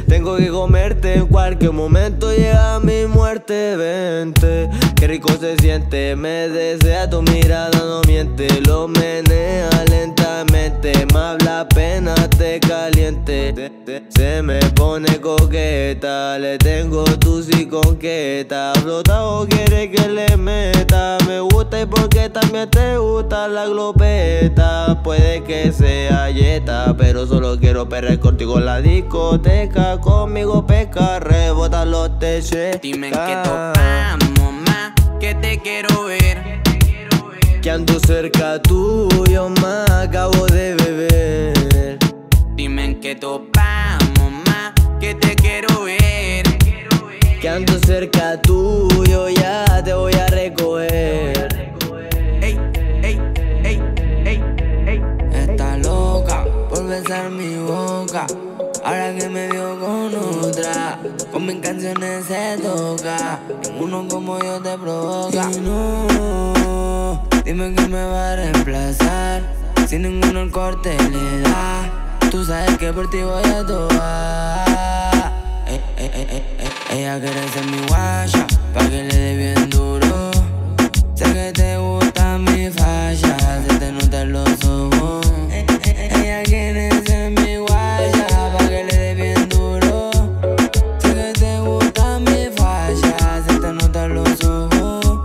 Tengo 0.07 0.37
que 0.37 0.49
comerte 0.49 1.13
en 1.13 1.27
cualquier 1.27 1.71
momento, 1.71 2.31
llega 2.31 2.79
mi 2.79 3.05
muerte. 3.05 3.75
Vente, 3.75 4.69
qué 4.95 5.07
rico 5.07 5.29
se 5.39 5.57
siente. 5.57 6.15
Me 6.15 6.49
desea 6.49 7.09
tu 7.09 7.21
mirada, 7.21 7.79
no 7.79 8.01
miente. 8.07 8.47
Lo 8.67 8.87
menea 8.87 9.69
lentamente, 9.89 10.93
más 11.13 11.41
la 11.43 11.67
pena 11.67 12.15
te 12.37 12.59
caliente. 12.59 14.00
Se 14.21 14.43
me 14.43 14.59
pone 14.75 15.19
coqueta, 15.19 16.37
le 16.37 16.59
tengo 16.59 17.03
tu 17.05 17.41
sí 17.41 17.65
conqueta. 17.65 18.71
Flotado 18.83 19.47
quiere 19.47 19.89
que 19.89 20.07
le 20.07 20.37
meta. 20.37 21.17
Me 21.25 21.39
gusta 21.39 21.81
y 21.81 21.87
porque 21.87 22.29
también 22.29 22.69
te 22.69 22.99
gusta 22.99 23.47
la 23.47 23.65
glopeta. 23.65 25.01
Puede 25.03 25.41
que 25.43 25.71
sea 25.71 26.29
yeta, 26.29 26.95
pero 26.95 27.25
solo 27.25 27.59
quiero 27.59 27.89
perder 27.89 28.19
contigo 28.19 28.59
en 28.59 28.65
la 28.65 28.79
discoteca. 28.79 29.99
Conmigo 29.99 30.67
pesca, 30.67 31.19
rebota 31.19 31.83
los 31.83 32.19
teches. 32.19 32.79
Dime 32.79 33.07
en 33.07 33.13
qué 33.13 33.37
topamos 33.43 34.53
más, 34.67 34.93
que 35.19 35.33
te 35.33 35.57
quiero 35.57 36.03
ver. 36.03 36.61
Que 37.63 37.71
ando 37.71 37.99
cerca 37.99 38.61
tuyo, 38.61 39.49
más 39.49 39.89
acabo 39.89 40.45
de 40.45 40.75
beber. 40.75 41.97
Dime 42.53 42.85
en 42.85 42.99
qué 42.99 43.15
topamos 43.15 43.80
quiero 45.61 45.83
ver. 45.83 46.43
Que 47.39 47.49
ando 47.49 47.77
cerca 47.79 48.39
tuyo, 48.41 49.29
ya 49.29 49.83
te 49.83 49.93
voy 49.93 50.13
a 50.13 50.27
recoger. 50.27 51.71
Ey, 52.41 52.59
ey, 53.03 53.19
ey, 53.63 53.81
ey, 54.25 54.43
ey. 54.87 55.01
Está 55.33 55.77
loca 55.77 56.45
por 56.69 56.87
besar 56.87 57.29
mi 57.29 57.55
boca. 57.57 58.25
Ahora 58.83 59.13
que 59.15 59.29
me 59.29 59.49
vio 59.51 59.79
con 59.79 60.15
otra, 60.43 60.99
con 61.31 61.45
mis 61.45 61.57
canciones 61.57 62.25
se 62.25 62.57
toca. 62.61 63.39
Ninguno 63.63 64.07
como 64.07 64.39
yo 64.39 64.59
te 64.61 64.77
provoca. 64.77 65.49
Y 65.51 65.59
no, 65.59 67.23
dime 67.43 67.73
que 67.73 67.87
me 67.87 68.03
va 68.03 68.33
a 68.33 68.35
reemplazar. 68.35 69.43
Si 69.87 69.97
ninguno 69.97 70.41
el 70.41 70.51
corte 70.51 70.95
le 71.09 71.41
da, 71.41 72.19
tú 72.29 72.45
sabes 72.45 72.77
que 72.77 72.93
por 72.93 73.09
ti 73.09 73.21
voy 73.21 73.43
a 73.43 73.65
tomar. 73.65 75.40
Ella 76.93 77.17
quiere 77.21 77.47
ser 77.53 77.65
mi 77.67 77.77
guaya, 77.87 78.45
pa' 78.73 78.85
que 78.89 79.03
le 79.03 79.15
dé 79.15 79.37
bien 79.37 79.69
duro. 79.69 80.31
Sé 81.15 81.23
que 81.23 81.51
te 81.53 81.77
gusta 81.77 82.37
mi 82.37 82.69
falla, 82.69 83.37
se 83.65 83.77
te 83.79 83.91
nota 83.93 84.21
en 84.23 84.33
los 84.33 84.65
ojos. 84.65 85.25
Ella 85.83 86.43
quiere 86.43 86.89
ser 87.05 87.31
mi 87.31 87.55
guaya, 87.55 88.27
pa' 88.57 88.67
que 88.67 88.83
le 88.83 88.97
dé 88.97 89.15
bien 89.15 89.47
duro. 89.47 90.11
Sé 90.99 91.13
que 91.13 91.33
te 91.39 91.59
gusta 91.61 92.19
mi 92.19 92.49
falla, 92.57 93.41
se 93.47 93.59
te 93.59 93.71
nota 93.71 94.05
en 94.05 94.13
los 94.15 94.43
ojos. 94.43 95.19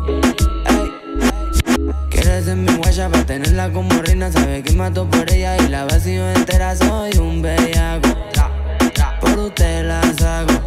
Quiere 2.11 2.43
ser 2.45 2.57
mi 2.57 2.77
guaya 2.77 3.09
pa' 3.11 3.25
tenerla 3.25 3.73
como 3.73 3.91
reina, 4.03 4.31
sabe 4.31 4.63
que 4.63 4.73
mato 4.73 5.11
por 5.11 5.29
ella 5.33 5.57
y 5.57 5.69
la 5.69 5.85
vacío 5.85 6.31
entera, 6.31 6.77
soy 6.77 7.19
un 7.19 7.43
bellaco. 7.43 8.15
Por 9.21 9.39
usted 9.39 9.85
la 9.85 10.01
saco. 10.17 10.66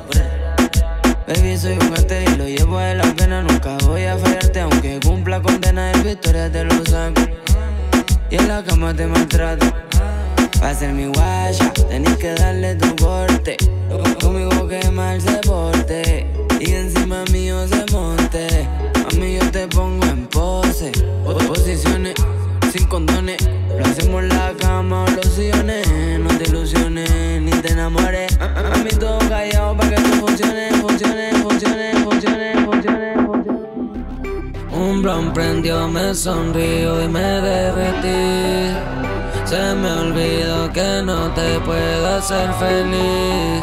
Baby, 1.30 1.58
soy 1.58 1.74
un 1.74 1.94
arte 1.94 2.26
y 2.28 2.36
lo 2.38 2.46
llevo 2.48 2.80
de 2.80 2.96
la 2.96 3.04
pena. 3.14 3.42
Nunca 3.44 3.78
voy 3.86 4.04
a 4.06 4.18
fallarte, 4.18 4.62
aunque 4.62 5.00
cumpla 5.06 5.42
condena. 5.42 5.92
En 5.92 6.04
victoria 6.04 6.52
te 6.52 6.64
lo 6.64 6.84
saco. 6.86 7.22
Y 8.32 8.36
en 8.36 8.48
la 8.48 8.64
cama 8.64 8.94
te 8.96 9.06
maltrato. 9.06 9.66
Pa' 10.60 10.74
ser 10.74 10.92
mi 10.94 11.06
guaya, 11.06 11.72
tenés 11.90 12.18
que 12.18 12.34
darle 12.34 12.76
tu 12.76 12.96
corte. 12.96 13.58
Conmigo 14.22 14.68
que 14.68 14.90
mal 14.92 15.22
se 15.22 15.34
porte. 15.48 16.28
Y 16.60 16.72
encima 16.74 17.24
mío 17.32 17.68
se 17.68 17.86
monte. 17.94 18.68
A 18.96 19.16
mí 19.16 19.38
yo 19.40 19.52
te 19.52 19.68
pongo 19.68 20.06
en 20.08 20.26
pose. 20.28 20.92
Po- 21.24 21.38
Posiciones 21.38 22.16
sin 22.74 22.88
condones. 22.88 23.38
Lo 23.78 23.86
hacemos 23.86 24.24
en 24.24 24.30
la 24.30 24.54
cama 24.60 25.06
o 25.06 25.12
los 25.12 25.26
sillones. 25.28 25.88
Prendió, 35.62 35.90
me 35.90 36.16
sonrío 36.16 37.04
y 37.04 37.08
me 37.10 37.20
derretí. 37.20 38.74
Se 39.44 39.76
me 39.76 39.92
olvidó 39.92 40.72
que 40.72 41.02
no 41.04 41.30
te 41.34 41.60
puedo 41.60 42.08
hacer 42.18 42.50
feliz. 42.54 43.62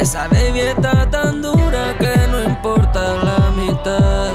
Esa 0.00 0.26
baby 0.26 0.60
está 0.60 1.08
tan 1.08 1.42
dura 1.42 1.96
que 1.98 2.12
no 2.28 2.42
importa 2.42 3.14
la 3.22 3.50
mitad. 3.50 4.32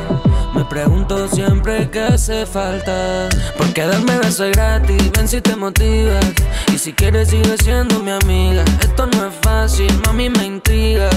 Me 0.53 0.63
pregunto 0.63 1.27
siempre 1.27 1.89
qué 1.89 2.03
hace 2.03 2.45
falta. 2.45 3.27
Por 3.57 3.73
quedarme 3.73 4.17
beso 4.19 4.45
es 4.45 4.55
gratis, 4.55 5.11
ven 5.11 5.27
si 5.27 5.41
te 5.41 5.57
motivas. 5.57 6.25
Y 6.73 6.77
si 6.77 6.93
quieres, 6.93 7.29
sigue 7.29 7.57
siendo 7.57 7.99
mi 7.99 8.11
amiga. 8.11 8.63
Esto 8.79 9.07
no 9.07 9.27
es 9.27 9.33
fácil, 9.41 9.91
mami, 10.05 10.29
me 10.29 10.45
intriga. 10.45 11.09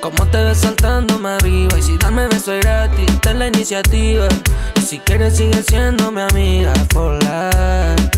Cómo 0.00 0.26
te 0.30 0.42
ves 0.42 0.58
saltándome 0.58 1.28
arriba. 1.28 1.78
Y 1.78 1.82
si 1.82 1.98
darme 1.98 2.26
beso 2.28 2.54
es 2.54 2.64
gratis, 2.64 3.20
ten 3.20 3.38
la 3.38 3.48
iniciativa. 3.48 4.28
Y 4.76 4.80
si 4.80 4.98
quieres, 4.98 5.36
sigue 5.36 5.62
siendo 5.62 6.10
mi 6.10 6.22
amiga. 6.22 6.72
For 6.92 7.14
life, 7.22 8.10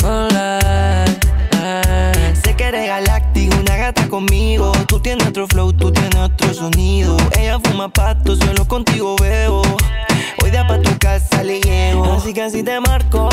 life. 0.00 1.14
Sé 2.42 2.56
que 2.56 2.64
eres 2.64 2.88
galáctico, 2.88 3.54
una 3.60 3.76
gata 3.76 4.08
conmigo. 4.08 4.72
Tú 4.88 5.00
tienes 5.00 5.26
otro 5.28 5.46
flow, 5.48 5.72
tú 5.72 5.92
tienes 5.92 6.16
otro 6.16 6.54
sonido. 6.54 7.16
Ella 7.38 7.58
fuma 7.62 7.90
pasto, 7.90 8.34
solo 8.34 8.66
contigo 8.66 9.16
bebo. 9.20 9.62
Hoy 10.42 10.50
día 10.50 10.66
pa' 10.66 10.80
tu 10.80 10.96
casa 10.98 11.42
le 11.42 11.60
llevo. 11.60 12.04
Así 12.14 12.32
que 12.32 12.42
así 12.42 12.62
te 12.62 12.80
marco. 12.80 13.28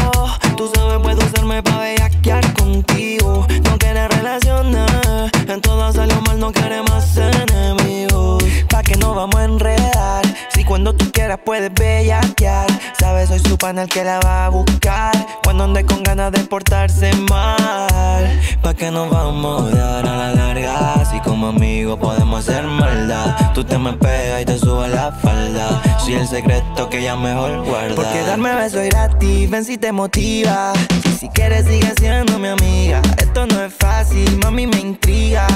Tú 0.58 0.70
sabes, 0.74 1.00
puedo 1.00 1.26
usarme 1.26 1.64
pa' 1.64 1.80
bellaquear 1.80 2.54
contigo. 2.54 3.46
No 3.64 3.78
quieres 3.78 4.10
relacionar. 4.10 5.32
En 5.48 5.62
todo 5.62 5.92
salió 5.92 6.22
mal, 6.22 6.40
no 6.40 6.52
quieres 6.52 6.82
más 6.90 7.18
enemigos. 7.18 8.44
Pa' 8.70 8.84
que 8.84 8.96
no 8.98 9.14
vamos 9.14 9.36
a 9.36 9.46
enredar. 9.46 10.22
Si 10.50 10.64
cuando 10.64 10.94
tú 10.94 11.12
quieras 11.12 11.40
puedes 11.44 11.74
bellaquear. 11.74 12.68
Sabes, 13.00 13.30
soy 13.30 13.40
su 13.40 13.58
panel 13.58 13.88
que 13.90 14.04
la 14.04 14.20
va 14.20 14.46
a 14.46 14.50
buscar. 14.50 15.12
Cuando 15.44 15.64
ande 15.64 15.86
con 15.86 16.04
ganas 16.04 16.32
de 16.32 16.40
portarse 16.42 17.12
mal. 17.30 18.40
Pa' 18.62 18.74
que 18.76 18.92
nos 18.92 19.10
vamos 19.10 19.74
a 19.74 19.76
dar 19.76 20.08
a 20.08 20.18
la 20.18 20.32
larga. 20.34 20.94
Así 20.94 21.20
como 21.22 21.48
amigos 21.48 21.98
podemos 22.00 22.48
hacer 22.48 22.64
maldad. 22.64 23.54
Tú 23.54 23.64
te 23.64 23.78
me 23.78 23.94
pegas 23.94 24.42
y 24.44 24.46
te 24.46 24.58
subes 24.58 24.92
la 24.92 25.12
falda. 25.12 25.82
Soy 26.00 26.14
el 26.14 26.28
secreto 26.28 26.90
que 26.92 27.00
ella 27.00 27.16
mejor 27.16 27.64
guarda. 27.66 27.96
Porque 27.96 28.22
darme 28.22 28.54
besos 28.54 28.86
gratis, 28.86 29.50
ven 29.50 29.64
si 29.64 29.78
te 29.78 29.92
motiva. 29.94 30.74
Y 31.06 31.18
si 31.18 31.30
quieres, 31.30 31.66
sigue 31.66 31.94
siendo 31.98 32.38
mi 32.38 32.50
amiga. 32.50 33.02
Esto 33.18 33.48
no 33.48 33.64
es 33.64 33.74
fácil, 33.74 34.38
mami, 34.44 34.68
me 34.68 34.80
intriga. 34.80 35.48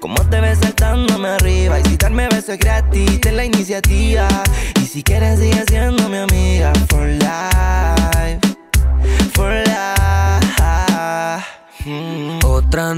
Cómo 0.00 0.16
te 0.28 0.40
ves 0.40 0.58
saltándome 0.58 1.28
arriba. 1.28 1.78
Y 1.78 1.84
si 1.84 1.96
darme 1.96 2.28
besos 2.28 2.50
es 2.50 2.58
gratis, 2.58 3.20
ten 3.20 3.36
la 3.36 3.44
iniciativa. 3.44 4.26
Y 4.82 4.86
si 4.86 5.02
quieres, 5.04 5.38
sigue 5.38 5.64
siendo 5.68 5.71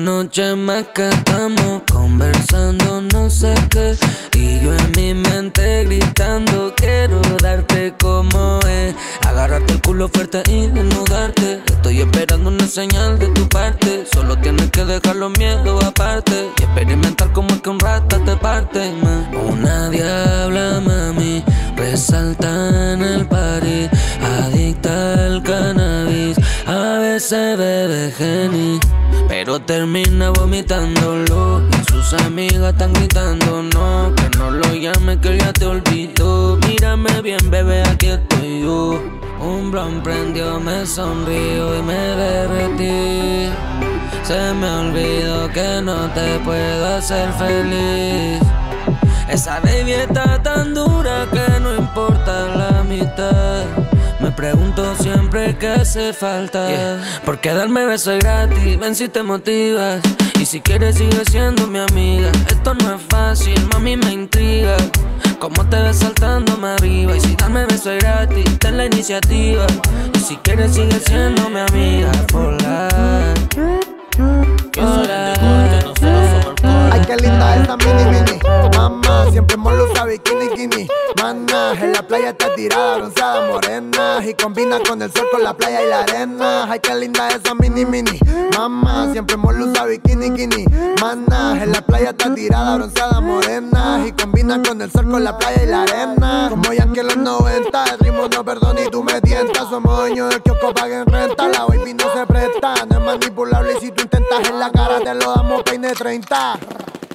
noche 0.04 0.54
más 0.54 0.84
que 0.94 1.08
estamos 1.08 1.82
conversando 1.90 3.00
no 3.00 3.30
sé 3.30 3.54
qué. 3.70 3.96
Y 4.36 4.60
yo 4.60 4.74
en 4.74 4.92
mi 4.96 5.14
mente 5.14 5.84
gritando 5.84 6.74
quiero 6.76 7.20
darte 7.42 7.94
como 7.98 8.60
es 8.68 8.94
Agarrarte 9.26 9.72
el 9.72 9.80
culo 9.80 10.08
fuerte 10.08 10.42
y 10.48 10.66
desnudarte. 10.66 11.62
Estoy 11.66 12.02
esperando 12.02 12.50
una 12.50 12.66
señal 12.66 13.18
de 13.18 13.28
tu 13.28 13.48
parte. 13.48 14.04
Solo 14.12 14.36
tienes 14.38 14.70
que 14.70 14.84
dejar 14.84 15.16
los 15.16 15.36
miedos 15.38 15.82
aparte 15.82 16.50
Y 16.58 16.62
experimentar 16.62 17.32
como 17.32 17.48
es 17.48 17.62
que 17.62 17.70
un 17.70 17.80
rato 17.80 18.20
te 18.20 18.36
parte. 18.36 18.92
Una 19.32 19.88
diabla 19.88 20.82
mami 20.84 21.42
Resalta 21.76 22.92
en 22.92 23.02
el 23.02 23.26
party 23.26 23.88
Adicta 24.20 25.26
al 25.26 25.42
cannabis. 25.42 26.36
A 26.66 26.98
veces 26.98 27.56
bebe 27.56 28.12
geni 28.18 28.78
pero 29.36 29.58
termina 29.58 30.30
vomitándolo 30.30 31.60
Y 31.68 31.90
sus 31.90 32.12
amigas 32.22 32.72
están 32.72 32.92
gritando 32.92 33.64
no 33.64 34.14
Que 34.14 34.38
no 34.38 34.52
lo 34.52 34.74
llame 34.74 35.18
que 35.18 35.38
ya 35.38 35.52
te 35.52 35.66
olvidó. 35.66 36.56
Mírame 36.68 37.20
bien 37.20 37.50
bebé 37.50 37.82
aquí 37.82 38.10
estoy 38.10 38.62
yo 38.62 39.02
Un 39.40 39.72
blon 39.72 40.04
prendió, 40.04 40.60
me 40.60 40.86
sonrío 40.86 41.76
y 41.78 41.82
me 41.82 42.00
derretí. 42.22 43.50
Se 44.22 44.54
me 44.54 44.70
olvidó 44.70 45.50
que 45.50 45.82
no 45.82 46.08
te 46.14 46.38
puedo 46.44 46.96
hacer 46.96 47.28
feliz. 47.32 48.40
Esa 49.28 49.58
baby 49.60 49.92
está 49.92 50.40
tan 50.42 50.74
dura 50.74 51.26
que 51.32 51.60
no 51.60 51.74
importa 51.74 52.46
la 52.56 52.84
mitad 52.84 53.83
pregunto 54.34 54.94
siempre 54.96 55.56
qué 55.58 55.68
hace 55.68 56.12
falta. 56.12 57.00
Por 57.24 57.40
quedarme 57.40 57.86
beso 57.86 58.12
es 58.12 58.18
gratis, 58.18 58.78
ven 58.78 58.94
si 58.94 59.08
te 59.08 59.22
motivas. 59.22 60.00
Y 60.40 60.46
si 60.46 60.60
quieres, 60.60 60.96
sigue 60.96 61.24
siendo 61.30 61.66
mi 61.66 61.78
amiga. 61.78 62.30
Esto 62.48 62.74
no 62.74 62.94
es 62.94 63.02
fácil, 63.08 63.58
mami, 63.72 63.96
me 63.96 64.12
intriga. 64.12 64.76
Cómo 65.38 65.66
te 65.68 65.80
ves 65.80 65.98
saltándome 65.98 66.68
arriba. 66.68 67.16
Y 67.16 67.20
si 67.20 67.34
darme 67.36 67.66
beso 67.66 67.92
es 67.92 68.02
gratis, 68.02 68.58
ten 68.58 68.76
la 68.76 68.86
iniciativa. 68.86 69.66
Y 70.14 70.18
si 70.18 70.36
quieres, 70.36 70.74
sigue 70.74 70.98
siendo 71.00 71.48
mi 71.48 71.60
amiga. 71.60 72.10
Ay, 76.92 77.00
qué 77.06 77.16
linda 77.16 77.56
esa 77.56 77.76
mini 77.76 78.04
mini. 78.04 78.38
Mamá, 78.76 79.30
siempre 79.30 79.56
molo 79.56 79.86
bikini 80.06 80.48
kini. 80.54 80.88
Mana, 81.20 81.72
en 81.80 81.92
la 81.92 82.02
playa 82.06 82.30
está 82.30 82.54
tirada, 82.54 82.98
bronceada, 82.98 83.50
morena. 83.50 84.20
Y 84.24 84.34
combina 84.34 84.78
con 84.86 85.02
el 85.02 85.12
sol, 85.12 85.26
con 85.32 85.42
la 85.42 85.54
playa 85.54 85.82
y 85.82 85.88
la 85.88 86.00
arena. 86.00 86.70
Ay, 86.70 86.78
qué 86.80 86.94
linda 86.94 87.28
esa 87.28 87.54
mini 87.54 87.84
mini. 87.84 88.18
Mamá, 88.56 89.08
siempre 89.12 89.36
molo 89.36 89.66
bikini 89.66 90.30
kini. 90.32 90.64
Mana, 91.00 91.60
en 91.62 91.72
la 91.72 91.80
playa 91.80 92.10
está 92.10 92.32
tirada, 92.34 92.76
bronceada, 92.76 93.20
morena. 93.20 94.04
Y 94.06 94.12
combina 94.12 94.62
con 94.62 94.80
el 94.80 94.90
sol, 94.92 95.10
con 95.10 95.24
la 95.24 95.36
playa 95.36 95.62
y 95.62 95.66
la 95.66 95.82
arena. 95.82 96.46
Como 96.50 96.72
ya 96.72 96.86
que 96.92 97.02
los 97.02 97.16
90, 97.16 97.84
el 97.84 97.98
ritmo 97.98 98.28
no 98.28 98.44
perdona 98.44 98.80
y 98.80 98.90
tú 98.90 99.02
me 99.02 99.20
tientas. 99.20 99.68
Somos 99.68 99.96
dueños 99.98 100.30
del 100.30 100.42
kiosco, 100.42 100.72
paguen 100.72 101.06
renta. 101.06 101.48
La 101.48 101.64
baby 101.64 101.94
no 101.94 102.04
se 102.12 102.26
presta, 102.26 102.74
no 102.88 102.98
es 102.98 103.04
manipulable. 103.04 103.72
Y 103.74 103.80
si 103.80 103.90
tú 103.90 104.03
intentas 104.04 104.48
en 104.50 104.58
la 104.58 104.70
cara, 104.70 105.00
te 105.00 105.14
lo 105.14 105.34
damos 105.34 105.62
peine 105.62 105.92
30. 105.92 106.58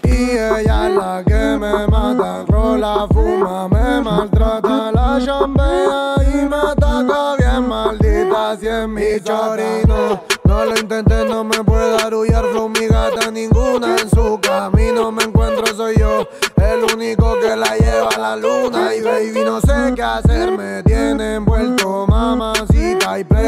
Y 0.04 0.32
ella 0.32 0.90
es 0.90 0.96
la 0.96 1.24
que 1.26 1.58
me 1.58 1.88
mata, 1.88 2.44
rola, 2.48 3.08
fuma, 3.14 3.68
me 3.68 4.02
maltrata, 4.02 4.92
la 4.92 5.20
chambea 5.24 6.16
y 6.34 6.46
me 6.48 6.56
ataca 6.56 7.36
bien 7.38 7.68
maldita 7.68 8.58
si 8.60 8.68
es 8.68 8.88
mi 8.88 9.22
chorino. 9.24 10.24
No 10.46 10.66
lo 10.66 10.76
intenté, 10.80 11.26
no 11.26 11.44
me 11.44 11.64
puede 11.64 12.02
arullar, 12.02 12.46
flow 12.46 12.70
mi 12.70 12.88
ninguna 13.32 13.96
en 13.98 14.10
su 14.10 14.40
camino 14.42 15.12
me 15.12 15.24
encuentro 15.24 15.68
soy 15.76 15.98
yo, 16.00 16.28
el 16.58 16.84
único 16.92 17.40
que 17.40 17.56
la 17.56 17.78
lleva 17.78 18.10
a 18.10 18.18
la 18.18 18.36
luna 18.36 18.96
y 18.96 19.02
baby 19.02 19.44
no 19.46 19.62
sé 19.62 19.94
qué 19.96 20.02
hacer, 20.02 20.52
me 20.58 20.82
tiene 20.84 21.36
envuelto 21.36 22.08
mamacita 22.08 22.69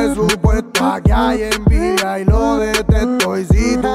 y 0.01 0.15
presupuesto, 0.15 0.85
aquí 0.85 1.11
hay 1.11 1.43
envidia 1.43 2.19
y 2.19 2.25
lo 2.25 2.57
detesto. 2.57 3.37
Y 3.37 3.45
si 3.45 3.77
tú 3.77 3.93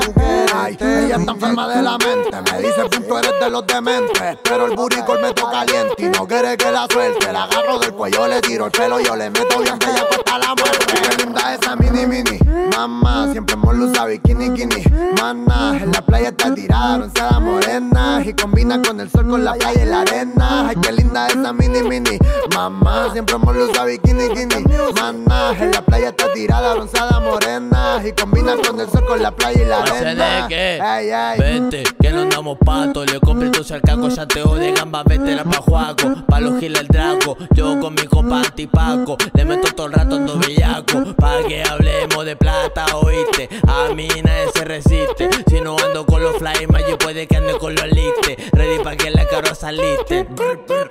ay, 0.56 0.76
ella 0.80 1.16
está 1.16 1.32
enferma 1.32 1.68
de 1.68 1.82
la 1.82 1.98
mente, 1.98 2.52
me 2.52 2.58
dice 2.58 2.84
punto 2.90 3.18
eres 3.18 3.32
de 3.40 3.50
los 3.50 3.66
dementes, 3.66 4.38
pero 4.42 4.66
el 4.66 4.76
buricol 4.76 5.20
me 5.20 5.32
toca 5.32 5.64
caliente 5.66 5.94
y 5.98 6.04
no 6.04 6.26
quiere 6.26 6.56
que 6.56 6.70
la 6.70 6.86
suelte, 6.90 7.32
la 7.32 7.44
agarro 7.44 7.78
del 7.78 7.92
cuello, 7.92 8.26
le 8.26 8.40
tiro 8.40 8.66
el 8.66 8.72
pelo, 8.72 9.00
yo 9.00 9.16
le 9.16 9.30
meto 9.30 9.58
bien 9.60 9.78
bella 9.78 10.06
hasta 10.10 10.38
la 10.38 10.54
muerte, 10.54 10.86
qué 10.86 11.24
linda 11.24 11.54
esa 11.54 11.76
mini 11.76 12.06
mini, 12.06 12.38
mamá, 12.76 13.28
siempre 13.32 13.56
molo 13.56 13.86
usa 13.86 14.06
bikini 14.06 14.52
kini, 14.54 14.84
mana, 15.20 15.78
en 15.80 15.92
la 15.92 16.02
playa 16.02 16.28
está 16.28 16.54
tirada, 16.54 16.96
bronceada 16.98 17.40
morena, 17.40 18.22
y 18.24 18.32
combina 18.34 18.80
con 18.82 19.00
el 19.00 19.10
sol, 19.10 19.28
con 19.28 19.44
la 19.44 19.54
playa 19.54 19.82
y 19.82 19.86
la 19.86 20.00
arena, 20.00 20.68
ay 20.68 20.76
qué 20.82 20.92
linda 20.92 21.26
esa 21.28 21.52
mini 21.52 21.82
mini, 21.82 22.18
mamá, 22.54 23.10
siempre 23.12 23.36
molo 23.38 23.66
usa 23.66 23.84
bikini 23.84 24.28
kini, 24.30 24.64
mana, 24.94 25.52
en 25.58 25.72
la 25.72 25.82
playa 25.82 26.08
está 26.08 26.32
tirada, 26.32 26.74
bronceada 26.74 27.20
morena, 27.20 28.00
y 28.04 28.12
combina 28.12 28.56
con 28.56 28.78
el 28.80 28.88
sol, 28.90 29.04
con 29.06 29.22
la 29.22 29.30
playa 29.30 29.62
y 29.62 29.66
la 29.66 29.78
arena, 29.78 30.45
qué. 30.48 30.76
Ey, 30.76 31.10
ey. 31.10 31.38
Vete, 31.38 31.82
que 32.00 32.10
no 32.10 32.22
andamos 32.22 32.58
pato. 32.64 33.04
Le 33.04 33.20
compré 33.20 33.50
tu 33.50 33.64
cercaco, 33.64 34.08
yateo 34.08 34.54
de 34.56 34.72
gamba, 34.72 35.02
vete 35.04 35.34
la 35.34 35.44
pa' 35.44 35.60
Juaco. 35.60 36.24
Pa' 36.26 36.40
los 36.40 36.58
giles 36.58 36.80
el 36.80 36.88
draco. 36.88 37.36
Yo 37.54 37.78
con 37.80 37.94
mi 37.94 38.06
compa 38.06 38.40
antipaco. 38.40 39.16
Le 39.34 39.44
meto 39.44 39.72
todo 39.74 39.86
el 39.86 39.92
rato 39.92 40.16
ando 40.16 40.38
bellaco. 40.38 41.14
Pa' 41.16 41.42
que 41.46 41.62
hablemos 41.62 42.24
de 42.24 42.36
plata, 42.36 42.86
oíste. 42.96 43.48
A 43.66 43.94
mí 43.94 44.08
nadie 44.22 44.46
se 44.54 44.64
resiste. 44.64 45.28
Si 45.48 45.60
no 45.60 45.76
ando 45.78 46.04
con 46.06 46.22
los 46.22 46.36
fly, 46.36 46.66
yo 46.88 46.98
puede 46.98 47.26
que 47.26 47.36
ande 47.36 47.58
con 47.58 47.74
los 47.74 47.86
listes. 47.86 48.36
Ready 48.52 48.82
pa' 48.82 48.96
que 48.96 49.10
la 49.10 49.26
caro 49.26 49.54
saliste. 49.54 50.26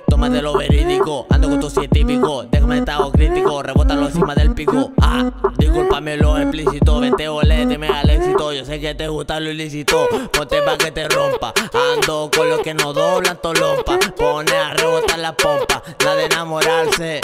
Tómate 0.08 0.42
lo 0.42 0.56
verídico. 0.56 1.26
Ando 1.30 1.48
con 1.48 1.60
tu 1.60 1.70
científico. 1.70 2.44
Déjame 2.50 2.78
estado 2.78 3.10
crítico. 3.12 3.62
Rebótalo 3.62 4.06
encima 4.06 4.34
del 4.34 4.54
pico. 4.54 4.92
Ah, 5.00 5.30
discúlpame 5.58 6.16
lo 6.16 6.38
explícito. 6.38 7.00
Vete 7.00 7.28
olete, 7.28 7.78
me 7.78 7.88
al 7.88 8.10
éxito. 8.10 8.52
Yo 8.52 8.64
sé 8.64 8.80
que 8.80 8.94
te 8.94 9.08
gusta 9.08 9.40
lo 9.46 9.52
ilícito. 9.52 10.08
Ponte 10.32 10.60
pa' 10.62 10.76
que 10.76 10.90
te 10.90 11.08
rompa. 11.08 11.52
Ando 11.72 12.30
con 12.34 12.48
los 12.48 12.60
que 12.60 12.74
no 12.74 12.92
doblan 12.92 13.40
tolompa. 13.40 13.98
pone 14.16 14.52
a 14.52 14.74
rebotar 14.74 15.18
la 15.18 15.32
pompa. 15.32 15.82
La 16.04 16.14
de 16.16 16.24
enamorarse, 16.24 17.20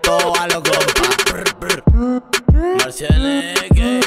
todo 0.00 0.34
a 0.36 0.46
lo 0.46 0.62
compa. 0.62 1.06
Marcianeque, 2.78 4.00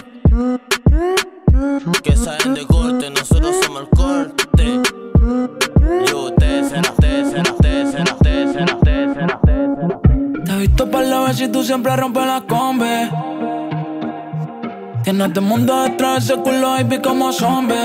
Tienes 15.19 15.35
este 15.35 15.41
mundo 15.41 15.83
detrás 15.83 16.25
de 16.25 16.33
ese 16.33 16.41
culo, 16.41 16.77
como 17.03 17.33
zombie. 17.33 17.75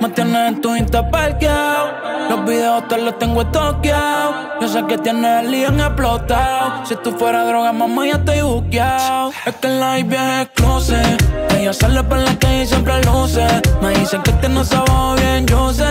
Me 0.00 0.08
tienes 0.10 0.48
en 0.48 0.60
tu 0.60 0.76
Insta 0.76 1.10
parqueado. 1.10 1.88
Los 2.30 2.44
videos 2.44 2.86
te 2.86 2.98
los 2.98 3.18
tengo 3.18 3.44
toqueado. 3.46 4.60
Yo 4.60 4.68
sé 4.68 4.86
que 4.86 4.96
tienes 4.98 5.42
el 5.42 5.50
león 5.50 5.80
explotado. 5.80 6.86
Si 6.86 6.94
tú 7.02 7.10
fueras 7.18 7.48
droga, 7.48 7.72
mamá, 7.72 8.06
ya 8.06 8.12
estoy 8.12 8.42
buqueado. 8.42 9.32
Es 9.44 9.56
que 9.56 9.66
en 9.66 9.80
la 9.80 9.96
viaje 10.04 10.42
es 10.42 10.48
closet. 10.50 11.33
Ella 11.64 11.72
sale 11.72 12.02
por 12.04 12.18
la 12.18 12.38
calle 12.38 12.64
y 12.64 12.66
siempre 12.66 13.02
luce. 13.04 13.46
Me 13.80 13.88
dicen 13.98 14.20
que 14.22 14.32
tiene 14.32 14.62
sabor 14.66 15.18
bien, 15.18 15.46
yo 15.46 15.72
sé. 15.72 15.86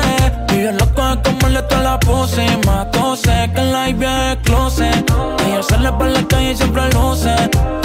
Yo 0.50 0.72
loco 0.72 1.02
como 1.24 1.50
le 1.50 1.64
toda 1.64 1.82
la 1.82 2.00
pose. 2.00 2.46
Más 2.68 2.92
tose 2.92 3.50
que 3.56 3.62
la 3.64 3.88
viaje 3.88 4.34
es 4.34 4.38
closet. 4.44 5.12
Ella 5.48 5.64
sale 5.64 5.92
por 5.94 6.06
la 6.06 6.22
calle 6.28 6.52
y 6.52 6.56
siempre 6.56 6.84
luce. 6.92 7.34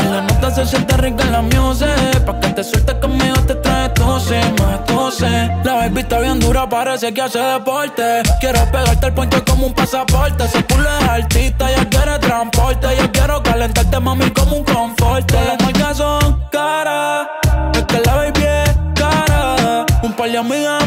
En 0.01 0.13
la 0.13 0.21
nota 0.21 0.51
se 0.51 0.67
siente 0.67 0.99
rica 0.99 1.25
en 1.25 1.33
la 1.33 1.41
music. 1.41 2.25
Pa' 2.27 2.39
que 2.41 2.49
te 2.49 2.63
sueltes 2.63 2.95
conmigo 2.97 3.37
te 3.47 3.55
trae 3.55 3.89
tose, 3.89 4.39
más 4.59 4.85
tose. 4.85 5.51
La 5.65 5.77
baby 5.77 6.01
está 6.01 6.21
bien 6.21 6.41
dura, 6.41 6.69
parece 6.69 7.15
que 7.15 7.23
hace 7.23 7.39
deporte. 7.39 8.23
Quiero 8.41 8.71
pegarte 8.71 9.07
el 9.07 9.15
puente 9.15 9.43
como 9.45 9.69
un 9.69 9.73
pasaporte. 9.73 10.45
Ese 10.45 10.63
culo 10.67 10.87
es 11.01 11.09
artista, 11.09 11.71
ya 11.71 11.89
quiere 11.89 12.19
transporte. 12.19 12.87
Yo 12.99 13.11
quiero 13.13 13.43
calentarte, 13.43 13.99
mami, 13.99 14.31
como 14.33 14.57
un 14.57 14.65
confort. 14.65 15.33
Las 15.33 15.59
marcas 15.63 15.97
son 15.97 16.45
caras, 16.53 17.29
es 17.75 17.85
que 17.85 18.01
la 18.01 18.15
baby 18.17 18.43
es 18.43 18.77
cara. 18.95 19.87
Un 20.03 20.13
par 20.13 20.31
de 20.31 20.39
amigas 20.39 20.85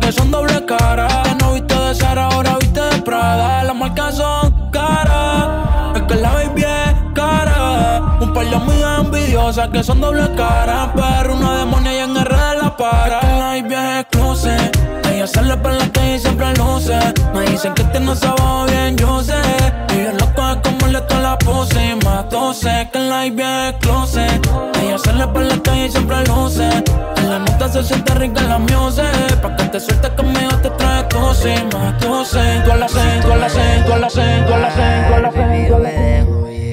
que 0.00 0.12
son 0.12 0.30
doble 0.30 0.64
cara. 0.66 1.08
Que 1.24 1.34
no 1.34 1.54
viste 1.54 1.74
de 1.74 1.94
Sara, 1.94 2.26
ahora 2.26 2.56
viste 2.60 2.80
de 2.80 3.02
Prada. 3.02 3.64
Las 3.64 3.76
marcas 3.76 4.16
son 4.16 4.70
caras, 4.70 5.48
es 5.96 6.02
que 6.02 6.14
la 6.16 6.32
baby 6.32 6.62
es 6.62 6.94
cara. 7.14 8.02
Un 8.20 8.32
par 8.32 8.46
de 8.46 8.54
amigas 8.54 9.68
que 9.72 9.82
son 9.82 10.00
doble 10.00 10.28
cara. 10.36 10.92
Pero 10.94 11.34
una 11.34 11.58
demonia 11.58 11.92
y 11.92 11.98
en 11.98 12.16
R 12.16 12.36
de 12.36 12.56
la 12.62 12.76
para. 12.76 13.20
Es 13.20 13.26
que 13.26 13.38
la 13.38 13.46
baby 13.46 13.74
es 13.74 14.06
closet. 14.10 14.63
Ella 15.24 15.32
sale 15.32 15.56
para 15.56 15.76
la 15.76 15.88
calle 15.90 16.16
y 16.16 16.18
siempre 16.18 16.54
luce. 16.56 16.98
Me 17.32 17.46
dicen 17.46 17.72
que 17.72 17.80
este 17.80 17.98
no 17.98 18.14
sabe 18.14 18.70
bien, 18.70 18.94
yo 18.98 19.22
sé. 19.22 19.40
Y 19.96 20.04
yo 20.04 20.12
lo 20.12 20.34
coge 20.34 20.60
como 20.62 20.86
le 20.88 21.00
toca 21.00 21.18
la 21.18 21.38
pose. 21.38 21.96
Más 22.04 22.28
12 22.28 22.90
que 22.92 22.98
en 22.98 23.08
la 23.08 23.24
IB 23.24 23.40
es 23.40 23.74
closet. 23.80 24.50
Ella 24.82 24.98
sale 24.98 25.26
para 25.28 25.46
la 25.46 25.62
calle 25.62 25.86
y 25.86 25.90
siempre 25.90 26.26
luce. 26.26 26.68
En 27.16 27.30
la 27.30 27.38
nota 27.38 27.72
se 27.72 27.82
siente 27.84 28.14
rica 28.16 28.42
la 28.42 28.58
muse. 28.58 29.04
Pa' 29.40 29.56
que 29.56 29.64
te 29.64 29.80
sueltes 29.80 30.10
conmigo 30.10 30.58
te 30.60 30.68
trae 30.68 31.04
tose. 31.04 31.54
Más 31.72 31.98
12. 32.02 32.62
Tú 32.66 32.72
a 32.72 32.76
la 32.76 32.88
6, 32.88 33.04
tú 33.22 33.28
la 33.28 33.48
6, 33.48 33.84
tú 33.86 33.98
la 33.98 34.10
6, 34.10 34.46
tú 34.46 34.50
la 34.60 34.70
6, 34.70 35.68
tú 35.68 35.78
la 35.78 35.90
6, 35.90 36.63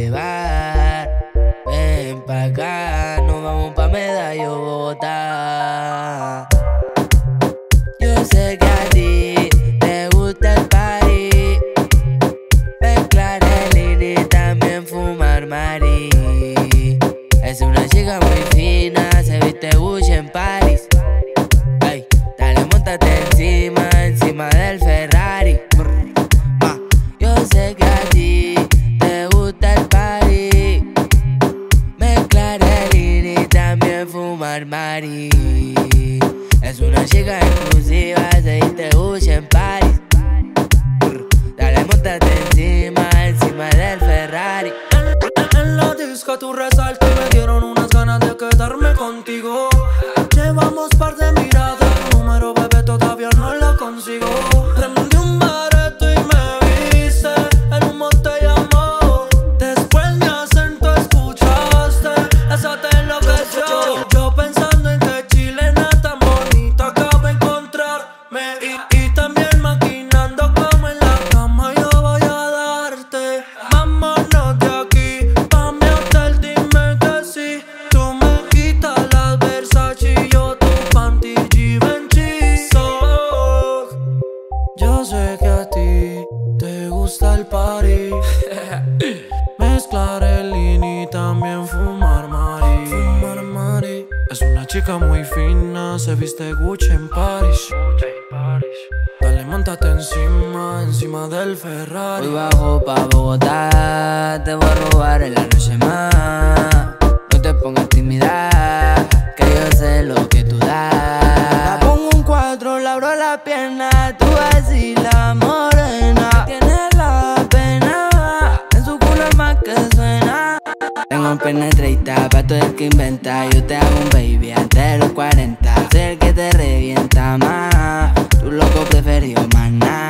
que 122.75 122.85
inventa. 122.85 123.49
Yo 123.49 123.63
te 123.63 123.75
hago 123.75 123.97
un 124.03 124.09
baby 124.09 124.51
antes 124.51 124.91
de 124.91 124.97
los 124.99 125.11
40. 125.11 125.89
Soy 125.91 126.01
el 126.01 126.17
que 126.17 126.33
te 126.33 126.51
revienta 126.51 127.37
más. 127.37 128.13
Tu 128.39 128.51
loco 128.51 128.83
preferido, 128.89 129.41
maná. 129.53 130.09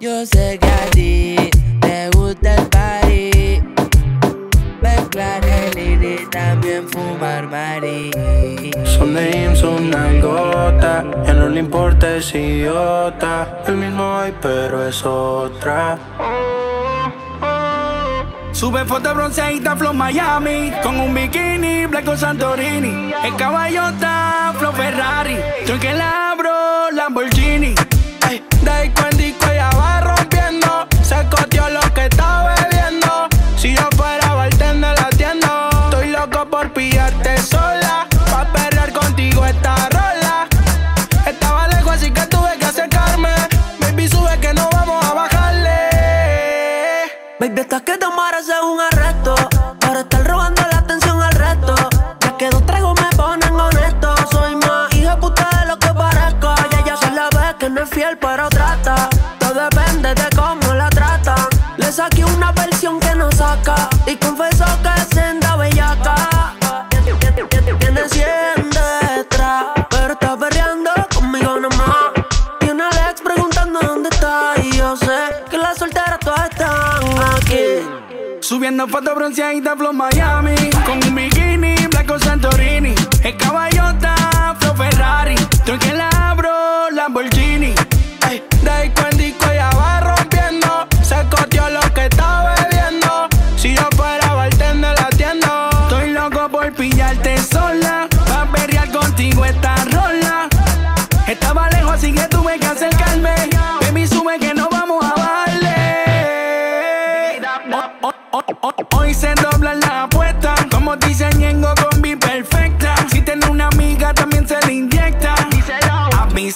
Yo 0.00 0.26
sé 0.26 0.58
que 0.60 0.68
a 0.68 0.90
ti 0.90 1.50
te 1.80 2.10
gusta 2.10 2.54
el 2.54 2.66
party. 2.68 3.62
Mezclar 4.80 5.44
el 5.44 6.04
y 6.04 6.26
también 6.30 6.88
fumar 6.88 7.48
mari. 7.48 8.10
Son 8.84 9.14
de 9.14 9.54
son 9.56 9.90
nalgota, 9.90 11.04
ya 11.26 11.34
no 11.34 11.48
le 11.48 11.60
importa 11.60 12.16
ese 12.16 12.40
idiota. 12.40 13.62
El 13.66 13.76
mismo 13.76 14.16
hay, 14.16 14.34
pero 14.40 14.86
es 14.86 15.04
otra. 15.04 15.98
Sube 18.62 18.84
foto 18.84 19.12
bronceadita 19.12 19.74
flow 19.74 19.92
Miami 19.92 20.70
Con 20.84 21.00
un 21.00 21.12
bikini 21.12 21.84
blanco 21.88 22.16
Santorini. 22.16 23.12
El 23.24 23.34
caballota 23.34 24.54
flow 24.56 24.72
Ferrari 24.72 25.36
Yo 25.66 25.80
que 25.80 25.92
la 25.92 26.30
abro 26.30 26.88
Lamborghini. 26.92 27.74
De 28.62 28.92
Y 64.12 64.16
confesó 64.16 64.66
que 64.82 65.14
senda 65.14 65.56
bellaca. 65.56 66.54
Tiene 67.78 68.08
cien 68.10 68.68
detrás, 68.68 69.64
pero 69.88 70.12
está 70.12 70.36
perreando 70.36 70.90
conmigo 71.14 71.58
nomás. 71.58 72.12
Tiene 72.60 72.82
al 72.82 73.10
ex 73.10 73.22
preguntando 73.22 73.80
dónde 73.80 74.10
está. 74.10 74.52
Y 74.62 74.76
yo 74.76 74.94
sé 74.98 75.46
que 75.48 75.56
las 75.56 75.78
solteras 75.78 76.18
todas 76.18 76.50
están 76.50 77.02
aquí. 77.36 77.88
Subiendo 78.40 78.86
fotos 78.86 79.14
bronceaditas 79.14 79.78
Flow 79.78 79.92
Miami 79.92 80.56
Con 80.84 81.02
un 81.08 81.14
bikini 81.14 81.74
blanco 81.86 82.18
Santorini 82.18 82.92
El 83.22 83.36
caballota 83.36 84.56
Flow 84.58 84.74
Ferrari 84.74 85.36
Tú 85.64 85.78
que 85.78 85.94
la 85.94 86.11
así 101.92 102.12
que 102.12 102.26
tuve 102.28 102.58
que 102.58 102.66
acercarme. 102.66 103.34
Baby 103.82 104.06
sube 104.06 104.38
que 104.38 104.54
no 104.54 104.68
vamos 104.70 105.04
a 105.04 105.14
darle. 105.14 105.76
Hoy 108.96 109.14
se 109.14 109.34
dobla 109.34 109.74
la 109.74 110.04
apuesta. 110.04 110.54
Como 110.70 110.96
dice 110.96 111.28
Ñengo 111.36 111.74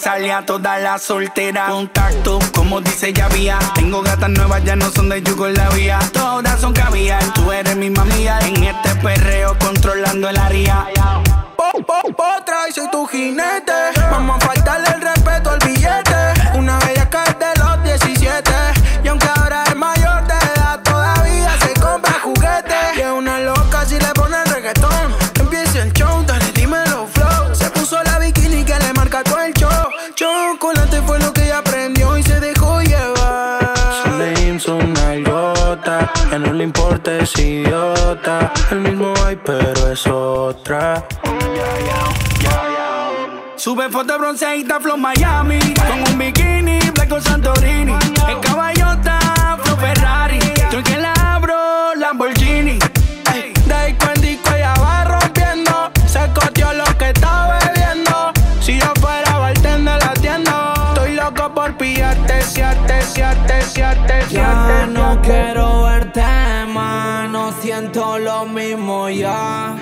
Avísale 0.06 0.32
a 0.32 0.46
todas 0.46 0.80
las 0.80 1.02
solteras. 1.02 1.68
Contacto, 1.68 2.38
como 2.54 2.80
dice 2.80 3.12
Yavía. 3.12 3.58
Tengo 3.74 4.02
gatas 4.02 4.30
nuevas, 4.30 4.62
ya 4.62 4.76
no 4.76 4.88
son 4.90 5.08
de 5.08 5.20
Yugoslavia. 5.20 5.98
Todas 6.12 6.60
son 6.60 6.72
caviar. 6.72 7.20
Tú 7.34 7.50
eres 7.50 7.74
mi 7.74 7.90
mamía. 7.90 8.38
En 8.42 8.62
este 8.62 8.94
perreo, 9.02 9.58
controlando 9.58 10.28
el 10.28 10.36
área. 10.36 10.86
Po, 11.56 11.72
po, 11.84 12.02
potra 12.14 12.68
y 12.68 12.72
soy 12.72 12.88
tu 12.88 13.04
jinete. 13.06 13.72
Vamos 14.08 14.36
a 14.40 14.46
faltarle 14.46 14.86
el 14.94 15.00
respeto 15.00 15.50
al 15.50 15.58
billete. 15.58 16.35
Le 36.56 36.64
importa 36.64 37.18
es 37.18 37.38
idiota. 37.38 38.52
El 38.70 38.80
mismo 38.80 39.12
hay, 39.24 39.36
pero 39.36 39.92
es 39.92 40.06
otra. 40.06 41.06
Sube 43.56 43.88
foto 43.90 44.18
bronceadita 44.18 44.78
Flow 44.78 44.96
Miami 44.98 45.58
Con 45.58 46.12
un 46.12 46.18
bikini 46.18 46.78
blanco 46.94 47.20
Santorini 47.20 47.94
El 48.28 48.40
caballota 48.40 49.18
Flow 49.62 49.76
Ferrari 49.78 50.38
Tú 50.70 50.82
que 50.84 50.98
la 50.98 51.12
abro 51.34 51.94
Lamborghini 51.96 52.35
Ya 64.30 64.86
no 64.86 65.20
quiero 65.22 65.82
verte 65.84 66.22
más, 66.68 67.28
no 67.30 67.52
siento 67.60 68.18
lo 68.18 68.44
mismo 68.46 69.08
ya. 69.08 69.76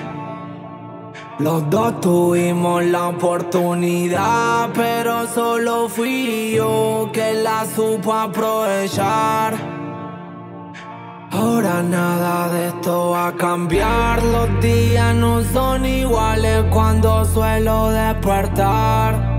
Los 1.39 1.69
dos 1.69 2.01
tuvimos 2.01 2.85
la 2.85 3.09
oportunidad, 3.09 4.71
pero 4.75 5.27
solo 5.27 5.89
fui 5.89 6.53
yo 6.57 7.11
que 7.13 7.35
la 7.35 7.67
supo 7.67 8.15
aprovechar. 8.15 9.55
Ahora 11.33 11.83
nada 11.83 12.49
de 12.51 12.69
esto 12.69 13.11
va 13.11 13.29
a 13.29 13.33
cambiar, 13.33 14.23
los 14.23 14.61
días 14.61 15.15
no 15.17 15.43
son 15.43 15.85
iguales 15.85 16.65
cuando 16.71 17.25
suelo 17.25 17.91
despertar. 17.91 19.34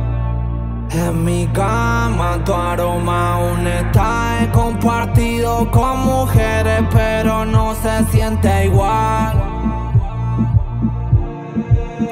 En 0.92 1.24
mi 1.24 1.48
cama 1.48 2.40
tu 2.46 2.54
aroma 2.54 3.34
aún 3.34 3.68
está 3.68 4.40
He 4.42 4.50
compartido 4.52 5.70
con 5.72 6.06
mujeres 6.06 6.84
pero 6.92 7.46
no 7.46 7.76
se 7.76 8.06
siente 8.12 8.66
igual 8.66 9.56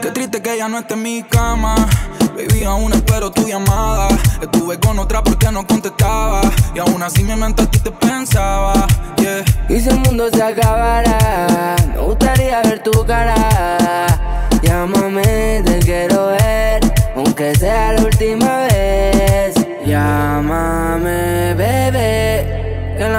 Qué 0.02 0.12
triste 0.12 0.42
que 0.42 0.56
ella 0.56 0.68
no 0.68 0.80
esté 0.80 0.96
en 0.96 1.02
mi 1.02 1.24
cama. 1.24 1.76
Baby, 2.36 2.66
aún 2.66 2.92
espero 2.92 3.32
tu 3.32 3.48
llamada. 3.48 4.10
Estuve 4.42 4.78
con 4.78 5.00
otra 5.00 5.24
porque 5.24 5.50
no 5.50 5.66
contestaba. 5.66 6.42
Y 6.76 6.80
aún 6.80 7.02
así 7.02 7.24
mi 7.24 7.34
mente 7.36 7.62
a 7.62 7.72
ti 7.72 7.80
te 7.80 7.90
pensaba. 7.90 8.86
Yeah. 9.16 9.46
Y 9.70 9.80
si 9.80 9.88
el 9.88 10.00
mundo 10.00 10.30
se 10.30 10.44
acabara 10.44 11.78
Me 11.88 12.00
gustaría 12.00 12.62
ver 12.62 12.84
tu 12.84 13.06
cara 13.06 13.38
Llámame, 14.62 15.62
te 15.64 15.80
quiero 15.80 16.28
ver 16.28 16.43
Aunque 17.54 17.60
sea 17.60 17.93
la 17.93 18.04
última 18.04 18.68
vez. 18.68 19.54
Llámame, 19.86 21.54
bebé. 21.54 22.33
Que 22.33 22.33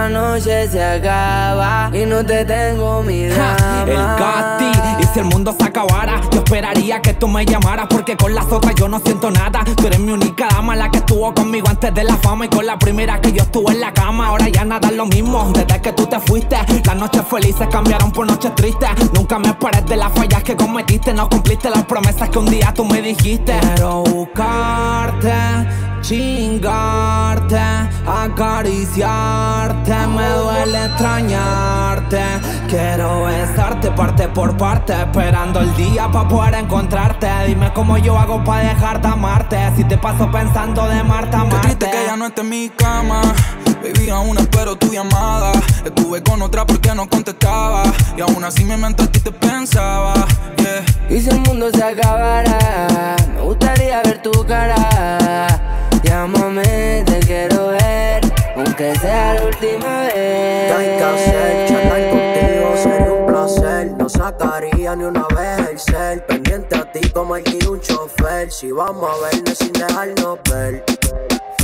la 0.05 0.11
noche 0.11 0.69
se 0.69 0.83
acaba 0.83 1.91
Y 1.93 2.05
no 2.05 2.25
te 2.25 2.45
tengo 2.45 3.03
mi 3.03 3.27
drama 3.27 3.85
El 3.87 3.97
Gatti, 3.97 5.03
y 5.03 5.07
si 5.13 5.21
el 5.21 5.27
mundo 5.27 5.55
se 5.59 5.65
acabara, 5.65 6.21
yo 6.31 6.41
esperaría 6.41 7.01
que 7.01 7.15
tú 7.15 7.29
me 7.29 7.45
llamaras, 7.45 7.87
porque 7.89 8.17
con 8.17 8.35
las 8.35 8.47
otras 8.51 8.75
yo 8.75 8.89
no 8.89 8.99
siento 9.01 9.31
nada. 9.31 9.65
Tú 9.77 9.87
eres 9.87 9.99
mi 9.99 10.13
única 10.13 10.49
dama, 10.49 10.77
la 10.77 10.91
que 10.91 10.99
estuvo 10.99 11.33
conmigo 11.35 11.69
antes 11.69 11.93
de 11.95 12.05
la 12.05 12.17
fama, 12.17 12.47
y 12.47 12.49
con 12.49 12.67
la 12.67 12.79
primera 12.79 13.21
que 13.21 13.33
yo 13.33 13.43
estuve 13.43 13.73
en 13.73 13.81
la 13.81 13.93
cama. 13.93 14.29
Ahora 14.29 14.49
ya 14.49 14.65
nada 14.65 14.89
es 14.89 14.95
lo 14.95 15.07
mismo, 15.07 15.53
desde 15.55 15.81
que 15.81 15.93
tú 15.93 16.07
te 16.07 16.19
fuiste. 16.21 16.57
Las 16.85 16.97
noches 16.97 17.23
felices 17.29 17.67
cambiaron 17.71 18.13
por 18.13 18.27
noches 18.27 18.55
tristes. 18.55 18.89
Nunca 19.15 19.39
me 19.39 19.49
esperes 19.49 19.87
de 19.87 19.97
las 19.97 20.13
fallas 20.13 20.43
que 20.43 20.57
cometiste, 20.57 21.13
no 21.13 21.29
cumpliste 21.29 21.71
las 21.71 21.85
promesas 21.85 22.29
que 22.29 22.39
un 22.39 22.47
día 22.47 22.73
tú 22.75 22.85
me 22.85 23.03
dijiste. 23.03 23.59
Quiero 23.61 24.03
buscarte, 24.03 25.33
chingarte, 26.07 27.59
acariciarte, 28.07 29.95
me 30.09 30.29
duele 30.29 30.85
extrañarte. 30.85 32.21
Quiero 32.69 33.25
besarte 33.25 33.91
parte 33.93 34.29
por 34.29 34.55
parte, 34.57 34.93
esperando 34.93 35.61
el 35.61 35.75
día 35.77 36.11
para 36.11 36.29
poder 36.29 36.55
encontrarte. 36.55 37.27
Dime 37.47 37.73
cómo 37.73 37.97
yo 37.97 38.19
hago 38.19 38.45
para 38.45 38.69
dejar 38.69 39.01
de 39.01 39.09
amarte. 39.09 39.57
Si 39.77 39.85
te 39.85 39.97
paso 39.97 40.31
pensando 40.31 40.87
de 40.89 41.03
Marta, 41.03 41.39
Qué 41.43 41.49
Marte. 41.49 41.61
triste 41.61 41.91
que 41.91 42.05
ella 42.05 42.17
no 42.17 42.27
esté 42.27 42.43
en 42.43 42.49
mi 42.51 42.69
cama. 42.69 43.23
Baby, 43.83 44.11
aún 44.11 44.37
espero 44.39 44.77
tu 44.77 44.93
llamada. 44.93 45.53
Estuve 45.85 46.23
con 46.23 46.43
otra 46.43 46.67
porque 46.67 46.95
no 46.95 47.09
contestaba. 47.09 47.83
Y 48.17 48.21
aún 48.21 48.45
así 48.45 48.65
mi 48.65 48.77
mente 48.77 49.05
a 49.05 49.07
ti 49.07 49.21
te 49.21 49.33
pensaba. 49.33 50.13
Yeah. 50.59 50.85
Y 51.17 51.21
si 51.21 51.31
el 51.31 51.41
mundo 51.41 51.71
se 51.71 51.83
acabara, 51.83 53.17
me 53.35 53.41
gustaría 53.41 54.03
ver 54.03 54.21
tu 54.23 54.33
cara. 54.47 54.79
Llámame, 56.05 57.03
te 57.07 57.19
quiero 57.21 57.69
ver, 57.69 58.21
aunque 58.57 58.95
sea 58.97 59.35
la 59.35 59.45
última 59.47 60.01
vez. 60.03 60.13
¿Qué 60.15 60.73
hay 60.77 60.99
que 60.99 61.05
hacer? 61.05 61.69
Charlar 61.69 62.11
contigo 62.11 62.77
sería 62.83 63.13
un 63.13 63.27
placer. 63.27 63.93
No 63.99 64.09
sacaría 64.09 64.97
ni 64.97 65.05
una 65.05 65.27
vez 65.35 65.69
el 65.71 65.79
cel. 65.79 66.23
Pendiente 66.25 66.77
a 66.77 66.93
ti 66.93 67.09
como 67.11 67.37
el 67.37 67.45
un 67.69 67.81
chofer. 67.81 68.53
Si 68.53 68.71
vamos 68.71 69.11
a 69.11 69.27
vernos 69.27 69.59
sin 69.59 69.73
dejarnos 69.73 70.39
ver. 70.51 70.85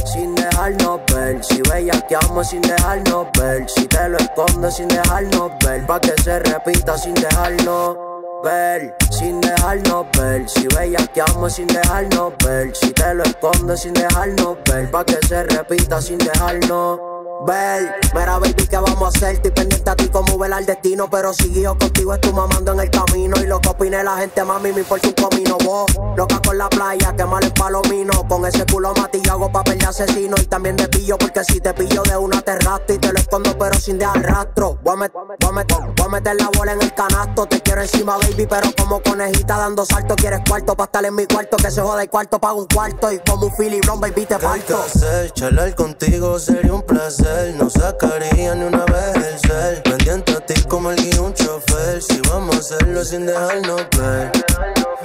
Sin 0.07 0.35
dejarnos 0.35 1.01
ver, 1.15 1.45
si 1.45 1.61
bellaqueamos 1.71 2.49
sin 2.49 2.63
dejarnos 2.63 3.27
ver, 3.39 3.69
si 3.69 3.87
te 3.87 4.09
lo 4.09 4.19
escondes 4.19 4.75
sin 4.75 4.89
dejarnos 4.89 5.53
ver, 5.65 5.87
pa' 5.87 6.01
que 6.01 6.21
se 6.23 6.39
repita 6.41 6.99
sin 6.99 7.15
dejarnos 7.15 7.97
ver, 8.43 8.97
sin 9.21 9.39
dejarnos 9.39 10.07
ver, 10.17 10.49
si 10.49 10.67
bellaqueamos 10.67 11.53
sin 11.53 11.67
dejarnos 11.67 12.33
ver, 12.43 12.75
si 12.75 12.91
te 12.91 13.15
lo 13.15 13.23
escondes 13.23 13.83
sin 13.83 13.93
dejarnos 13.93 14.57
ver, 14.65 14.91
pa' 14.91 15.05
que 15.05 15.19
se 15.29 15.43
repita 15.43 16.01
sin 16.01 16.17
dejarnos 16.17 17.10
ver. 17.47 17.95
Mira, 18.15 18.39
baby, 18.39 18.67
¿qué 18.69 18.77
vamos 18.77 19.03
a 19.03 19.09
hacer? 19.09 19.35
Estoy 19.37 19.51
pendiente 19.53 19.89
a 19.91 19.97
ti 19.97 20.09
como 20.09 20.37
vela 20.39 20.59
el 20.59 20.67
destino, 20.67 21.09
pero 21.11 21.33
si 21.33 21.53
yo 21.61 21.77
contigo 21.79 22.15
estoy 22.15 22.33
mamando 22.33 22.73
en 22.73 22.81
el 22.81 22.91
camino 22.91 23.37
y 23.41 23.47
lo 23.47 23.61
que 23.61 23.69
opine 23.69 24.03
la 24.03 24.17
gente, 24.17 24.43
mami, 24.45 24.73
me 24.73 24.81
importa 24.81 25.09
un 25.09 25.15
comino. 25.15 25.57
Vos, 25.65 25.91
loca 26.17 26.41
con 26.45 26.59
la 26.59 26.69
playa, 26.69 27.15
que 27.17 27.25
mal 27.25 27.43
el 27.45 27.53
palomino, 27.53 28.27
con 28.29 28.45
ese 28.47 28.65
culo 28.67 28.93
mati 28.95 29.21
yo 29.23 29.33
hago 29.33 29.51
papel 29.53 29.79
de 29.79 29.87
asesino 29.87 30.37
y 30.41 30.47
también 30.47 30.77
de 30.77 30.89
pillo, 30.89 31.17
porque 31.19 31.45
si 31.45 31.61
te 31.61 31.73
pillo 31.75 32.03
de 32.03 32.17
una 32.17 32.41
te 32.43 32.59
rastro 32.59 32.95
y 32.95 32.99
te 32.99 33.13
lo 33.13 33.19
escondo, 33.19 33.57
pero 33.59 33.75
sin 33.79 33.99
dejar 33.99 34.23
rastro. 34.23 34.79
Voy 34.83 34.95
a, 34.95 34.97
met- 35.07 35.13
voy 35.13 35.51
a 35.51 35.53
met- 35.65 35.95
voy 35.97 36.07
a 36.07 36.09
meter 36.09 36.37
la 36.37 36.51
bola 36.57 36.73
en 36.73 36.83
el 36.83 36.95
canasto, 36.95 37.47
te 37.47 37.61
quiero 37.61 37.83
encima, 37.83 38.17
baby, 38.19 38.47
pero 38.49 38.69
como 38.77 39.01
conejita 39.03 39.57
dando 39.59 39.85
salto, 39.85 40.17
quieres 40.17 40.41
cuarto 40.49 40.77
pa' 40.77 40.85
estar 40.85 41.05
en 41.05 41.15
mi 41.15 41.27
cuarto, 41.27 41.57
que 41.57 41.71
se 41.71 41.81
joda 41.81 42.03
el 42.03 42.11
cuarto, 42.11 42.39
pago 42.41 42.59
un 42.61 42.67
cuarto 42.67 43.13
y 43.13 43.19
como 43.21 43.47
un 43.47 43.55
filibrón, 43.55 44.01
baby, 44.01 44.27
te 44.27 44.37
¿Qué 44.37 44.47
hay 44.47 44.61
que 44.61 44.73
parto. 44.75 45.33
Charlar 45.35 45.75
contigo 45.75 46.39
sería 46.39 46.73
un 46.73 46.83
placer. 46.83 47.30
No 47.57 47.71
sacaría 47.71 48.55
ni 48.57 48.65
una 48.65 48.85
vez 48.87 49.15
el 49.15 49.39
cel. 49.39 49.83
Pendiente 49.83 50.33
a 50.33 50.41
ti 50.41 50.55
como 50.65 50.91
el 50.91 50.99
un 51.21 51.33
chofer. 51.33 52.03
Si 52.03 52.21
vamos 52.29 52.57
a 52.57 52.59
hacerlo 52.59 53.05
sin 53.05 53.25
dejarnos 53.25 53.87
ver. 53.97 54.33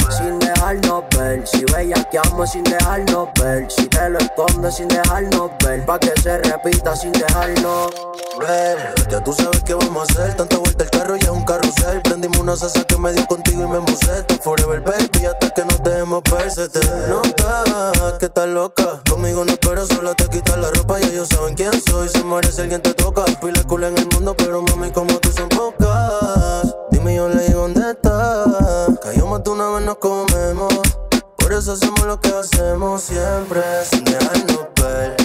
Sin 0.09 0.39
dejarnos 0.39 1.03
ver, 1.17 1.47
si 1.47 1.63
bellaqueamos 1.65 2.51
sin 2.51 2.63
dejarnos 2.63 3.29
ver, 3.39 3.69
si 3.69 3.87
te 3.87 4.09
lo 4.09 4.19
escondes 4.19 4.75
sin 4.75 4.87
dejarnos 4.87 5.51
ver, 5.63 5.85
pa' 5.85 5.99
que 5.99 6.13
se 6.21 6.37
repita 6.39 6.95
sin 6.95 7.11
dejarnos 7.11 7.93
ver. 8.39 8.93
Ya 9.09 9.23
tú 9.23 9.33
sabes 9.33 9.63
qué 9.63 9.73
vamos 9.73 10.09
a 10.09 10.11
hacer, 10.11 10.35
tanta 10.35 10.57
vuelta 10.57 10.83
el 10.83 10.89
carro 10.89 11.15
y 11.15 11.19
es 11.19 11.29
un 11.29 11.45
carrusel. 11.45 12.01
Prendimos 12.01 12.39
una 12.39 12.55
salsa 12.55 12.83
que 12.83 12.97
me 12.97 13.13
dio 13.13 13.25
contigo 13.27 13.63
y 13.63 13.67
me 13.67 13.79
musé. 13.79 14.25
Forever 14.41 14.81
baby, 14.81 15.25
hasta 15.25 15.49
que 15.51 15.65
nos 15.65 15.83
dejemos 15.83 16.21
ver, 16.31 16.51
se 16.51 16.69
te 16.69 16.79
nota 17.07 18.17
que 18.19 18.25
estás 18.25 18.47
loca. 18.47 19.01
Conmigo 19.09 19.45
no 19.45 19.51
espero, 19.51 19.85
solo 19.85 20.13
te 20.15 20.27
quitas 20.27 20.57
la 20.57 20.69
ropa 20.71 20.99
y 20.99 21.05
ellos 21.05 21.29
saben 21.29 21.55
quién 21.55 21.71
soy. 21.81 22.09
Se 22.09 22.23
merece 22.23 22.63
alguien 22.63 22.81
te 22.81 22.93
toca. 22.93 23.25
Pila 23.41 23.63
cool 23.63 23.83
en 23.85 23.97
el 23.97 24.07
mundo, 24.07 24.35
pero 24.37 24.61
mami, 24.61 24.91
como 24.91 25.17
tú 25.19 25.31
son 25.31 25.49
pocas. 25.49 26.75
Dime 26.91 27.15
yo 27.15 27.29
le 27.29 27.43
digo 27.47 27.61
dónde 27.61 27.91
estás. 27.91 28.99
Cayó 29.01 29.27
más 29.27 29.43
de 29.43 29.49
una 29.49 29.69
vez 29.69 29.85
nos 29.85 29.97
comemos. 29.97 31.04
Por 31.45 31.53
eso 31.53 31.73
hacemos 31.73 32.01
lo 32.07 32.19
que 32.19 32.29
hacemos 32.29 33.03
siempre, 33.03 33.61
sin 33.91 34.03
dejarnos 34.03 34.65
ver. 34.81 35.15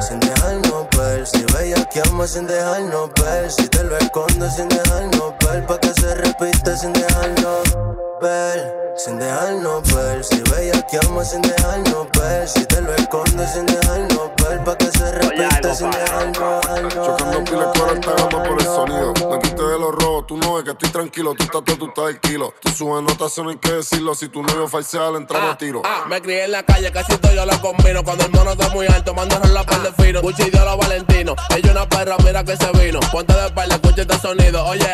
Sin 0.00 0.18
dejarnos 0.18 0.86
ver, 0.96 1.26
si 1.26 1.44
bellaqueamos 1.52 2.30
sin 2.30 2.46
dejarnos 2.46 3.10
ver 3.20 3.50
Si 3.50 3.68
te 3.68 3.84
lo 3.84 3.98
escondes 3.98 4.54
sin 4.56 4.68
dejarnos 4.68 5.34
ver 5.44 5.66
Pa' 5.66 5.78
que 5.78 5.92
se 5.94 6.14
repite 6.14 6.76
sin 6.76 6.92
dejarnos 6.92 7.76
ver 8.20 8.94
Sin 8.96 9.18
dejarnos 9.18 9.94
ver, 9.94 10.24
si 10.24 10.40
bellaqueamos 10.50 11.28
sin 11.28 11.42
dejarnos 11.42 12.08
ver 12.18 12.48
Si 12.48 12.64
te 12.64 12.80
lo 12.80 12.94
escondes 12.94 13.52
sin 13.52 13.66
dejarnos 13.66 14.30
ver 14.42 14.45
Pa' 14.66 14.76
que 14.76 14.86
se 14.86 15.12
repite 15.12 15.74
sin 15.76 15.88
dejarnos 15.92 16.40
ver 16.40 16.88
Chocando 16.92 17.44
pilas 17.44 17.68
con 17.78 17.88
alta 17.88 18.14
gama 18.16 18.42
por 18.42 18.60
el 18.60 18.64
sonido. 18.64 19.14
No 19.20 19.38
quité 19.38 19.62
de 19.62 19.78
los 19.78 19.94
robos, 19.94 20.26
tú 20.26 20.36
no 20.36 20.54
ves 20.54 20.64
que 20.64 20.70
estoy 20.72 20.90
tranquilo. 20.90 21.36
Tú 21.36 21.44
estás 21.44 21.62
todo, 21.64 21.76
tú 21.76 21.86
estás 21.86 22.08
el 22.08 22.18
kilo. 22.18 22.52
Tú 22.60 22.70
subes 22.70 23.00
notas, 23.04 23.38
no 23.38 23.50
hay 23.50 23.58
que 23.58 23.70
decirlo. 23.70 24.16
Si 24.16 24.26
tu 24.28 24.42
novio 24.42 24.66
falsea, 24.66 25.08
le 25.12 25.18
entramos 25.18 25.54
a 25.54 25.56
tiro. 25.56 25.82
Ah, 25.84 26.04
me 26.08 26.20
crié 26.20 26.46
en 26.46 26.50
la 26.50 26.64
calle, 26.64 26.90
casi 26.90 27.16
todo 27.16 27.32
yo 27.32 27.46
lo 27.46 27.60
combino. 27.60 28.02
Cuando 28.02 28.24
el 28.24 28.32
mono 28.32 28.50
está 28.50 28.68
muy 28.70 28.88
alto, 28.88 29.14
mando 29.14 29.38
la 29.38 29.62
par 29.62 29.82
de 29.82 30.02
fino. 30.02 30.20
Gucci 30.20 30.50
dio 30.50 30.64
los 30.64 30.78
Valentino. 30.78 31.36
Ella 31.56 31.70
una 31.70 31.88
perra, 31.88 32.16
mira 32.24 32.42
que 32.42 32.56
se 32.56 32.72
vino. 32.72 32.98
Ponte 33.12 33.34
de 33.34 33.46
espalda, 33.46 33.76
escucha 33.76 34.02
este 34.02 34.18
sonido. 34.18 34.66
Oye, 34.66 34.90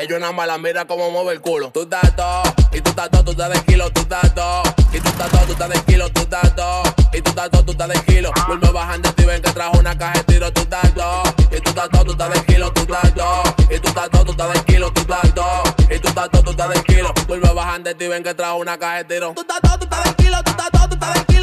para. 0.00 0.04
Ella 0.04 0.16
una 0.16 0.32
mala, 0.32 0.58
mira 0.58 0.84
cómo 0.84 1.10
mueve 1.10 1.32
el 1.32 1.40
culo. 1.40 1.70
Tú 1.70 1.82
estás 1.82 2.14
todo, 2.16 2.42
y 2.72 2.80
tú 2.80 2.90
estás 2.90 3.10
todo, 3.10 3.24
tú 3.24 3.30
estás 3.32 3.50
de 3.50 3.60
kilo, 3.64 3.90
tú 3.90 4.00
estás 4.00 4.34
todo. 4.34 4.62
Y 4.92 5.00
tú 5.00 5.08
estás 5.08 5.30
todo, 5.30 5.46
tú 5.46 5.52
estás 5.52 5.68
de 5.68 5.80
kilo, 5.82 6.10
tú 6.10 6.20
estás 6.20 6.56
todo. 6.56 6.82
Y 7.12 7.20
tú 7.22 7.30
estás 7.30 7.50
todo, 7.50 7.64
tú 7.64 7.72
estás 7.72 7.88
de 7.88 8.00
kilo. 8.02 8.32
Vuelve 8.46 8.70
bajando 8.70 9.08
y 9.16 9.24
ven 9.24 9.42
que 9.42 9.52
trajo 9.52 9.78
una 9.78 9.96
caja 9.96 10.18
de 10.18 10.24
tiro, 10.24 10.52
tú 10.52 10.60
estás 10.62 10.94
todo. 10.94 11.22
Y 11.50 11.60
tú 11.60 11.70
estás 11.70 11.88
todo, 11.90 12.04
tú 12.04 12.12
estás 12.12 12.30
de 12.32 12.44
kilo, 12.44 12.72
tú 12.72 12.80
estás 12.82 13.14
todo. 13.14 13.42
Y 13.70 13.78
tú 13.78 13.88
estás 13.88 14.10
todo, 14.10 14.24
tú 14.24 14.30
estás 14.32 14.52
de 14.54 14.64
kilo, 14.64 14.92
tú 14.92 15.00
estás 15.00 15.34
todo. 15.34 15.62
Y 15.90 15.98
tú 15.98 16.08
estás 16.08 16.30
todo, 16.30 16.42
tú 16.42 16.50
estás 16.50 16.68
de 16.70 16.82
kilo. 16.82 17.14
Vuelve 17.26 17.52
bajando 17.52 17.90
y 17.90 18.08
ven 18.08 18.22
que 18.22 18.34
trajo 18.34 18.56
una 18.56 18.78
caja 18.78 18.96
de 18.96 19.04
tiro. 19.04 19.32
Tú 19.34 19.40
estás 19.42 19.60
todo, 19.60 19.78
tú 19.78 19.84
estás 19.84 20.04
de 20.04 20.24
kilo, 20.24 20.42
tú 20.42 20.50
estás 20.50 20.70
todo, 20.70 20.88
tú 20.88 20.94
estás 20.94 21.14
de 21.14 21.34
kilo, 21.34 21.39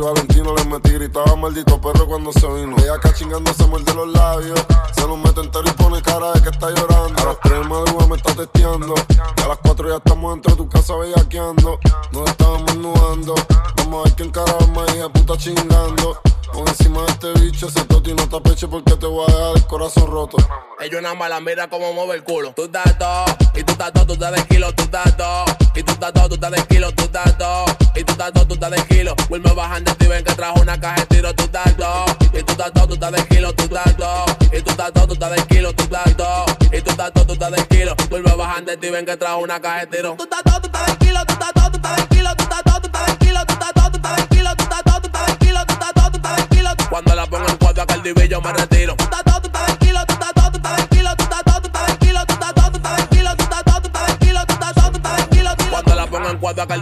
para 0.00 0.14
los 0.14 0.29
gritaba 1.10 1.34
maldito 1.34 1.80
perro 1.80 2.06
cuando 2.06 2.32
se 2.32 2.46
vino. 2.46 2.76
Ella 2.78 2.94
acá 2.94 3.12
chingando 3.12 3.52
se 3.52 3.66
muerde 3.66 3.92
los 3.94 4.08
labios. 4.12 4.64
Se 4.94 5.06
los 5.06 5.18
mete 5.18 5.40
entero 5.40 5.64
y 5.66 5.72
pone 5.72 6.00
cara 6.02 6.32
de 6.32 6.42
que 6.42 6.50
está 6.50 6.70
llorando. 6.70 7.22
A 7.22 7.26
las 7.26 7.40
3 7.40 7.60
de 7.60 8.06
me 8.06 8.16
está 8.16 8.34
testeando. 8.34 8.94
Y 9.36 9.42
a 9.42 9.48
las 9.48 9.58
4 9.58 9.88
ya 9.88 9.96
estamos 9.96 10.34
dentro 10.34 10.52
de 10.52 10.56
tu 10.56 10.68
casa 10.68 10.94
bellaqueando. 10.94 11.80
Nos 12.12 12.30
estábamos 12.30 12.76
nudando. 12.76 13.34
Vamos 13.76 14.00
a 14.00 14.04
ver 14.04 14.14
quién 14.14 14.30
carajo 14.30 14.66
más 14.68 14.94
hija 14.94 15.08
puta 15.08 15.36
chingando. 15.36 16.20
Pon 16.52 16.66
encima 16.66 17.02
de 17.02 17.12
este 17.12 17.32
bicho 17.40 17.68
ese 17.68 17.84
toti 17.84 18.12
no 18.12 18.28
te 18.28 18.36
apeche 18.36 18.66
porque 18.66 18.96
te 18.96 19.06
voy 19.06 19.24
a 19.28 19.32
dejar 19.32 19.56
el 19.56 19.66
corazón 19.66 20.10
roto. 20.10 20.36
Ella 20.80 20.98
una 20.98 21.14
mala, 21.14 21.40
mira 21.40 21.68
cómo 21.68 21.92
mueve 21.92 22.14
el 22.14 22.24
culo. 22.24 22.52
Tú 22.54 22.64
estás 22.64 22.98
todo, 22.98 23.24
y 23.54 23.62
tú 23.62 23.72
estás 23.72 23.92
todo, 23.92 24.06
tú 24.06 24.12
estás 24.14 24.32
de 24.32 24.42
kilo, 24.44 24.72
tú 24.74 24.82
estás 24.82 25.16
todo. 25.16 25.44
Y 25.74 25.82
tú 25.82 25.92
estás 25.92 26.12
todo, 26.12 26.28
tú 26.28 26.34
estás 26.34 26.50
de 26.50 26.62
kilo, 26.66 26.92
tú 26.92 27.04
estás 27.04 27.38
todo. 27.38 27.64
Y 27.94 28.04
tú 28.04 28.12
estás 28.12 28.32
todo, 28.32 28.46
tú 28.46 28.54
estás 28.54 28.70
de 28.70 28.82
kilo. 28.84 29.14
Vuelve 29.28 29.52
bajando 29.52 29.92
y 30.00 30.06
ven 30.06 30.24
que 30.24 30.34
trajo 30.34 30.60
una 30.60 30.80
caja 30.80 30.99
de 31.00 31.06
tiro, 31.06 31.34
tú 31.34 31.44
estás. 31.44 31.74
Y 32.32 32.42
tú 32.42 32.52
estás 32.52 32.72
todo, 32.72 32.86
tú 32.86 32.94
estás 32.94 33.12
de 33.12 33.24
kilo, 33.28 33.52
tú 33.54 33.64
estás. 33.64 33.94
Y 34.52 34.62
tú 34.62 34.70
estás 34.70 34.92
todo, 34.92 35.06
tú 35.06 35.12
estás 35.14 35.30
de 35.30 35.42
kilo, 35.46 35.72
tú 35.72 35.82
estás 35.84 36.16
todo. 36.16 36.44
Y 36.72 36.80
tú 36.80 36.90
estás 36.90 37.12
tú 37.12 37.32
estás 37.32 37.50
de 37.50 37.66
kilo. 37.66 37.94
Vuelve 38.08 38.34
bajando 38.34 38.72
y 38.72 38.90
ven 38.90 39.06
que 39.06 39.16
trajo 39.16 39.38
una 39.38 39.60
caja 39.60 39.80
de 39.80 39.86
tiro. 39.86 40.14
Tú 40.16 40.24
estás 40.24 40.42
todo, 40.42 40.60
tú 40.60 40.66
estás 40.66 40.86
de 40.86 41.06
kilo, 41.06 41.20
tú 41.26 41.32
estás 41.32 41.52
todo, 41.52 41.70
tú 41.70 41.76
estás 41.76 41.96
de 41.96 42.16
kilo, 42.16 42.36
tú 42.36 42.42
estás 42.42 42.62
todo, 42.62 42.80
tú 42.80 42.86
estás 42.86 43.06
de 43.06 43.16
kilo, 43.18 43.46
tú 43.46 43.52
estás 43.52 43.72
todo, 43.74 43.90
tú 43.90 43.96
estás 43.96 44.16
de 44.16 44.26
kilo, 44.28 44.56
tú 44.56 44.62
estás 44.62 44.84
todo, 44.84 45.00
tú 45.00 45.06
estás 45.06 45.26
de 45.26 45.46
kilo, 45.46 45.66
tú 45.66 45.72
estás 45.72 45.94
todo, 45.94 46.10
tú 46.10 46.16
estás 46.16 46.36
de 46.36 46.56
kilo. 46.56 46.70
Cuando 46.90 47.14
la 47.14 47.26
pongo 47.26 47.48
en 47.48 47.56
cuatro 47.56 47.82
acá 47.82 47.94
el 47.94 48.02
divillo 48.02 48.40
me 48.40 48.52
retiro. 48.52 48.96
Tú 48.96 49.04
estás 49.04 49.29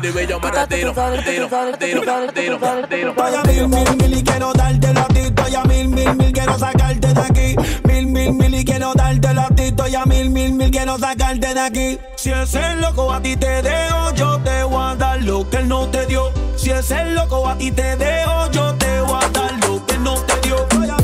divillo 0.00 0.40
me 0.40 0.50
retiro. 0.50 0.94
Retiro, 0.94 1.48
retiro, 1.48 2.00
retiro, 2.26 2.58
retiro. 2.58 3.10
Estoy 3.10 3.34
a 3.34 3.42
mil, 3.42 3.68
mil, 3.68 3.96
mil 3.96 4.18
y 4.18 4.22
quiero 4.22 4.52
dártelo 4.52 5.00
a 5.00 5.08
ti. 5.08 5.20
Estoy 5.20 5.54
a 5.54 5.64
mil, 5.64 5.88
mil, 5.88 6.14
mil, 6.14 6.32
quiero 6.32 6.58
sacarte 6.58 7.14
de 7.14 7.20
aquí. 7.20 7.56
Mil, 7.84 8.06
mil, 8.06 8.32
mil 8.32 8.54
y 8.54 8.64
quiero 8.64 8.94
dártelo 8.94 9.40
a 9.42 9.48
ti. 9.48 9.62
Estoy 9.64 9.94
a 9.94 10.04
mil, 10.06 10.30
mil, 10.30 10.52
mil, 10.52 10.70
quiero 10.70 10.98
sacarte 10.98 11.54
de 11.54 11.60
aquí. 11.60 11.98
Si 12.16 12.30
es 12.30 12.54
el 12.54 12.80
loco 12.80 13.12
a 13.12 13.20
ti 13.20 13.36
te 13.36 13.62
dejo, 13.62 14.14
yo 14.14 14.38
te 14.40 14.62
voy 14.62 14.82
a 14.82 14.94
dar 14.96 15.22
lo 15.22 15.48
que 15.48 15.58
él 15.58 15.68
no 15.68 15.88
te 15.88 16.06
dio. 16.06 16.32
Si 16.56 16.70
es 16.70 16.90
el 16.90 17.14
loco 17.14 17.46
a 17.48 17.56
ti 17.56 17.70
te 17.70 17.96
dejo, 17.96 18.50
yo 18.50 18.74
te 18.76 19.00
voy 19.00 19.22
a 19.22 19.28
dar 19.28 19.52
lo 19.66 19.84
que 19.86 19.94
él 19.94 20.02
no 20.02 20.14
te 20.22 20.48
dio. 20.48 20.97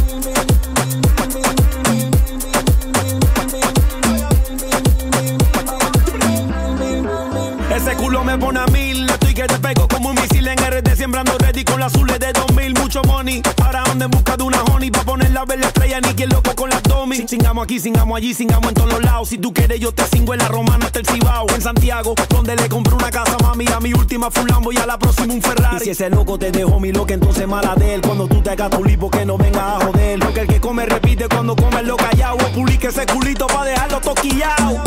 Te 9.47 9.59
pego 9.59 9.88
como 9.88 10.11
un 10.11 10.14
misil 10.14 10.47
en 10.47 10.59
RD 10.59 10.97
Sembrando 10.97 11.36
ready 11.38 11.64
con 11.64 11.80
las 11.80 11.95
azules 11.95 12.18
de 12.18 12.32
2000, 12.32 12.74
mucho 12.74 13.03
money. 13.03 13.42
Para 13.57 13.82
donde 13.84 14.07
en 14.07 14.11
busca 14.11 14.36
de 14.36 14.42
una 14.42 14.62
honey, 14.64 14.90
pa' 14.90 15.05
ver 15.47 15.59
la 15.59 15.66
estrella 15.66 16.01
Ni 16.01 16.14
quien 16.14 16.30
loco 16.30 16.55
con 16.55 16.70
las 16.70 16.82
domi. 16.82 17.26
Singamos 17.28 17.64
aquí, 17.64 17.80
singamos 17.80 18.16
allí, 18.16 18.34
singamos 18.34 18.68
en 18.68 18.74
todos 18.74 18.92
los 18.92 19.03
lados. 19.03 19.28
Si 19.28 19.38
tú 19.38 19.53
quieres 19.53 19.80
yo 19.80 19.92
te 19.92 20.05
cingo 20.05 20.32
en 20.34 20.40
la 20.40 20.49
romana 20.49 20.86
hasta 20.86 21.01
el 21.01 21.07
Cibao 21.07 21.47
En 21.55 21.61
Santiago, 21.61 22.14
donde 22.28 22.57
le 22.57 22.68
compré 22.68 22.95
una 22.95 23.11
casa 23.11 23.36
mami 23.42 23.66
A 23.74 23.80
mi 23.80 23.92
última 23.92 24.30
fue 24.30 24.42
un 24.42 24.74
y 24.74 24.78
a 24.78 24.86
la 24.86 24.99
próxima 24.99 25.34
un 25.34 25.42
Ferrari. 25.42 25.84
Si 25.84 25.90
ese 25.90 26.09
loco 26.11 26.38
te 26.38 26.51
dejó 26.51 26.80
mi 26.80 26.92
loca, 26.92 27.14
entonces 27.14 27.47
mala 27.47 27.74
de 27.74 27.95
él. 27.95 28.01
Cuando 28.03 28.26
tú 28.28 28.40
te 28.40 28.51
hagas 28.51 28.70
tu 28.70 28.84
lipo 28.84 29.11
que 29.11 29.24
no 29.26 29.36
venga 29.36 29.76
a 29.76 29.84
joder. 29.84 30.20
Porque 30.20 30.40
el 30.40 30.47
que 30.47 30.61
come 30.61 30.86
repite 30.86 31.28
cuando 31.28 31.57
come 31.57 31.82
lo 31.82 31.97
callado 31.97 32.38
Publique 32.55 32.88
ese 32.88 33.05
culito 33.07 33.47
pa' 33.47 33.64
dejarlo 33.64 34.01
toquillao 34.01 34.82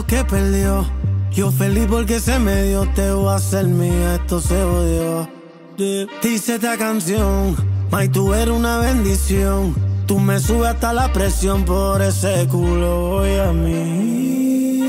lo 0.00 0.06
que 0.06 0.24
perdió. 0.24 0.86
Yo 1.30 1.50
feliz 1.50 1.86
porque 1.88 2.20
se 2.20 2.38
me 2.38 2.62
dio, 2.62 2.88
te 2.94 3.12
voy 3.12 3.28
a 3.28 3.34
hacer 3.34 3.66
mía, 3.66 4.14
esto 4.14 4.40
se 4.40 4.62
odió. 4.62 5.28
Dice 6.22 6.54
esta 6.54 6.76
canción, 6.76 7.56
May, 7.90 8.08
tú 8.08 8.32
eres 8.32 8.54
una 8.54 8.78
bendición. 8.78 9.74
Tú 10.06 10.18
me 10.18 10.40
subes 10.40 10.70
hasta 10.70 10.92
la 10.92 11.12
presión 11.12 11.64
por 11.64 12.00
ese 12.02 12.48
culo, 12.48 13.10
voy 13.10 13.36
a 13.36 13.52
mí. 13.52 14.80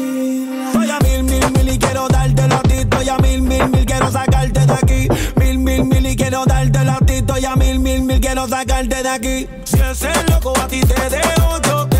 Voy 0.73 0.89
a 0.89 0.97
mil, 0.99 1.23
mil, 1.23 1.51
mil 1.51 1.69
y 1.69 1.77
quiero 1.77 2.07
dártelo 2.07 2.55
a 2.55 2.61
ti. 2.63 2.73
Estoy 2.75 3.09
a 3.09 3.17
mil, 3.17 3.41
mil, 3.41 3.69
mil, 3.69 3.85
quiero 3.85 4.11
sacarte 4.11 4.65
de 4.65 4.73
aquí. 4.73 5.07
Mil, 5.35 5.59
mil, 5.59 5.85
mil 5.85 6.05
y 6.05 6.15
quiero 6.15 6.45
dártelo 6.45 6.91
a 6.93 6.99
ti. 6.99 7.13
Estoy 7.15 7.45
a 7.45 7.55
mil, 7.55 7.79
mil, 7.79 8.01
mil, 8.01 8.19
quiero 8.19 8.47
sacarte 8.47 9.03
de 9.03 9.09
aquí. 9.09 9.47
Si 9.65 9.77
ese 9.77 10.09
loco 10.29 10.53
a 10.57 10.67
ti 10.67 10.79
te 10.81 11.09
dejo, 11.09 11.61
yo 11.67 11.90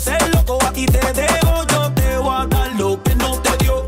Si 0.00 0.08
ese 0.08 0.30
loco 0.30 0.58
a 0.66 0.72
ti 0.72 0.86
te 0.86 1.12
dejo, 1.12 1.66
yo 1.68 1.92
te 1.92 2.16
voy 2.16 2.34
a 2.34 2.46
dar 2.46 2.72
lo 2.78 3.02
que 3.02 3.14
no 3.16 3.32
te 3.42 3.56
dio. 3.58 3.86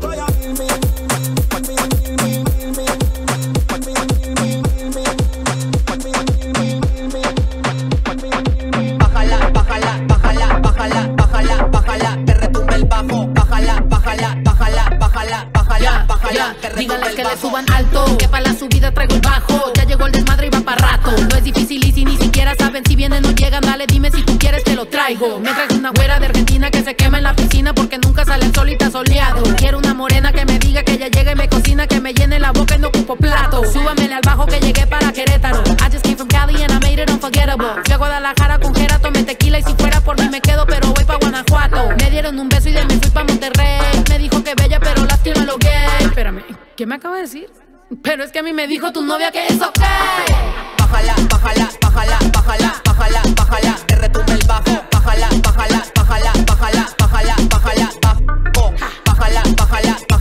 Bájala, 8.99 9.49
bájala, 9.49 10.03
bájala, 10.07 10.59
bájala, 10.59 11.07
bájala, 11.17 11.67
bájala, 11.71 12.19
que 12.27 12.33
retumbe 12.35 12.75
el 12.75 12.85
bajo. 12.85 13.27
Bájala, 13.33 13.83
bájala, 13.87 14.35
bájala, 14.43 14.97
bájala, 14.99 15.49
bájala, 15.51 16.05
bájala, 16.07 16.55
que 16.61 16.69
retumbe 16.69 17.07
el 17.07 17.15
que 17.15 17.23
le 17.23 17.37
suban 17.37 17.65
alto, 17.71 18.17
que 18.19 18.27
para 18.27 18.43
la 18.43 18.53
subida 18.53 18.91
traigo 18.93 19.15
el 19.15 19.21
bajo. 19.21 19.73
Ya 19.73 19.85
llegó 19.85 20.05
el 20.05 20.11
desmadre 20.11 20.45
y 20.45 20.49
va 20.51 20.61
para 20.61 20.91
rato. 20.91 21.11
Lo 21.11 21.37
he 21.37 21.41
Me 25.03 25.09
traigo 25.09 25.75
una 25.75 25.89
güera 25.89 26.17
de 26.17 26.27
Argentina 26.27 26.71
que 26.71 26.81
se 26.81 26.95
quema 26.95 27.17
en 27.17 27.25
la 27.25 27.35
piscina 27.35 27.73
porque 27.75 27.97
nunca 27.97 28.23
sale 28.23 28.45
el 28.45 28.53
soleado. 28.89 29.43
Quiero 29.57 29.77
una 29.79 29.93
morena 29.93 30.31
que 30.31 30.45
me 30.45 30.57
diga 30.57 30.81
que 30.83 30.97
ya 30.97 31.09
llegue 31.09 31.33
y 31.33 31.35
me 31.35 31.49
cocina, 31.49 31.85
que 31.87 31.99
me 31.99 32.13
llene 32.13 32.39
la 32.39 32.53
boca 32.53 32.75
y 32.75 32.79
no 32.79 32.87
ocupo 32.87 33.17
plato. 33.17 33.65
Súbamele 33.65 34.13
al 34.13 34.21
bajo 34.25 34.45
que 34.45 34.61
llegué 34.61 34.87
para 34.87 35.11
Querétaro. 35.11 35.61
I 35.81 35.91
just 35.91 36.05
came 36.05 36.15
from 36.15 36.29
Cali 36.29 36.63
and 36.63 36.71
I 36.71 36.79
made 36.79 37.03
it 37.03 37.09
unforgettable. 37.09 37.83
Fui 37.83 37.93
a 37.93 37.97
Guadalajara 37.97 38.59
con 38.59 38.73
Jera, 38.73 38.97
tomé 38.99 39.23
tequila 39.23 39.59
y 39.59 39.63
si 39.63 39.73
fuera 39.73 39.99
por 39.99 40.17
mí 40.17 40.29
me 40.29 40.39
quedo, 40.39 40.65
pero 40.65 40.93
voy 40.93 41.03
pa' 41.03 41.17
Guanajuato. 41.17 41.89
Me 41.97 42.09
dieron 42.09 42.39
un 42.39 42.47
beso 42.47 42.69
y 42.69 42.71
de 42.71 42.85
mí 42.85 42.97
fui 43.01 43.11
pa' 43.11 43.25
Monterrey. 43.25 43.81
Me 44.07 44.17
dijo 44.17 44.41
que 44.41 44.55
bella, 44.55 44.79
pero 44.79 45.03
lástima 45.03 45.43
lo 45.43 45.57
gay. 45.57 46.05
Espérame, 46.05 46.45
¿qué 46.77 46.85
me 46.85 46.95
acaba 46.95 47.17
de 47.17 47.23
decir? 47.23 47.51
Pero 48.01 48.23
es 48.23 48.31
que 48.31 48.39
a 48.39 48.43
mí 48.43 48.53
me 48.53 48.67
dijo 48.67 48.93
tu 48.93 49.01
novia 49.01 49.31
que 49.31 49.47
es 49.47 49.61
ok. 49.61 49.79
Bájala, 50.79 51.15
bájala, 51.29 51.69
bájala, 51.81 52.19
bájala, 52.31 52.81
bájala, 52.85 53.21
bájala, 53.35 53.75
que 53.85 53.95
retumbe 53.95 54.31
el 54.31 54.47
bajo. 54.47 54.92
Bájala, 55.05 55.27
bájala, 55.43 55.79
bájala, 55.95 56.31
bájala, 56.47 56.83
bájala, 56.97 57.35
bájala, 57.51 57.87
bájala, 58.01 58.73
bájala, 59.05 59.43
bájala, 59.57 60.12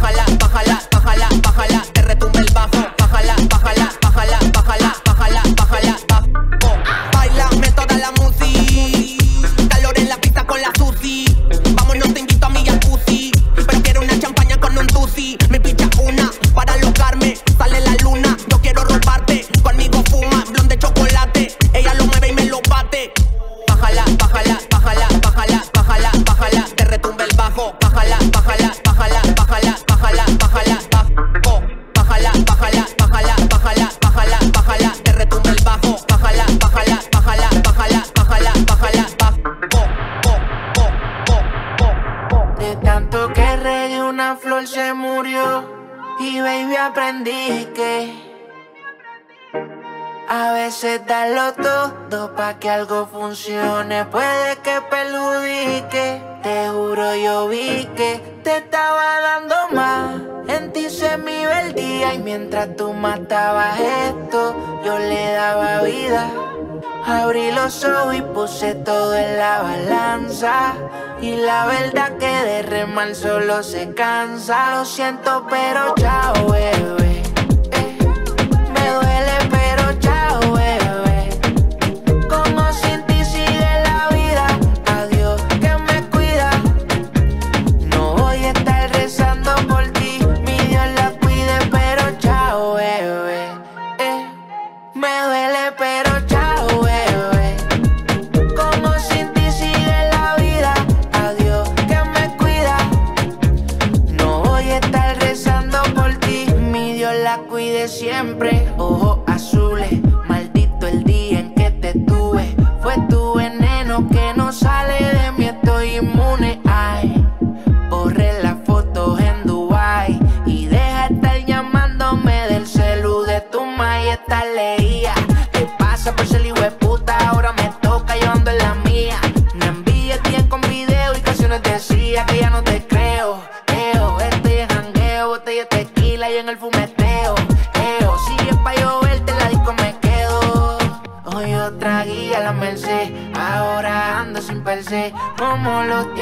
veces 50.72 51.06
darlo 51.06 51.52
todo 51.52 52.34
pa' 52.34 52.54
que 52.54 52.70
algo 52.70 53.06
funcione 53.06 54.06
puede 54.06 54.56
que 54.64 54.80
perjudique. 54.88 56.22
Te 56.42 56.68
juro 56.70 57.14
yo 57.14 57.48
vi 57.48 57.84
que 57.94 58.40
te 58.42 58.56
estaba 58.56 59.20
dando 59.20 59.54
más. 59.72 60.14
En 60.48 60.72
ti 60.72 60.88
se 60.88 61.18
me 61.18 61.42
iba 61.42 61.60
el 61.60 61.74
día 61.74 62.14
y 62.14 62.18
mientras 62.20 62.74
tú 62.74 62.94
matabas 62.94 63.78
esto, 63.80 64.80
yo 64.82 64.98
le 64.98 65.32
daba 65.34 65.82
vida. 65.82 66.30
Abrí 67.06 67.52
los 67.52 67.84
ojos 67.84 68.14
y 68.14 68.22
puse 68.22 68.74
todo 68.74 69.14
en 69.14 69.36
la 69.36 69.60
balanza. 69.62 70.72
Y 71.20 71.36
la 71.36 71.66
verdad 71.66 72.16
que 72.16 72.34
de 72.48 72.62
remar 72.62 73.14
solo 73.14 73.62
se 73.62 73.92
cansa. 73.92 74.76
Lo 74.76 74.86
siento, 74.86 75.46
pero 75.50 75.94
chao, 75.96 76.46
bebé. 76.50 77.21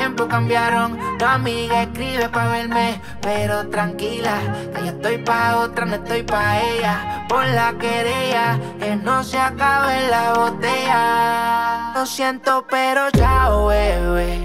Tiempos 0.00 0.28
cambiaron, 0.28 0.98
tu 1.18 1.26
amiga 1.26 1.82
escribe 1.82 2.26
pa' 2.30 2.48
verme, 2.48 2.98
pero 3.20 3.68
tranquila, 3.68 4.38
que 4.74 4.80
yo 4.80 4.92
estoy 4.92 5.18
pa' 5.18 5.58
otra, 5.58 5.84
no 5.84 5.96
estoy 5.96 6.22
pa' 6.22 6.58
ella. 6.58 7.26
Por 7.28 7.44
la 7.48 7.74
querella, 7.78 8.58
que 8.78 8.96
no 8.96 9.22
se 9.22 9.36
acabe 9.36 10.08
la 10.08 10.32
botella. 10.32 11.92
Lo 11.94 12.06
siento, 12.06 12.64
pero 12.70 13.10
chao, 13.10 13.66
bebé. 13.66 14.38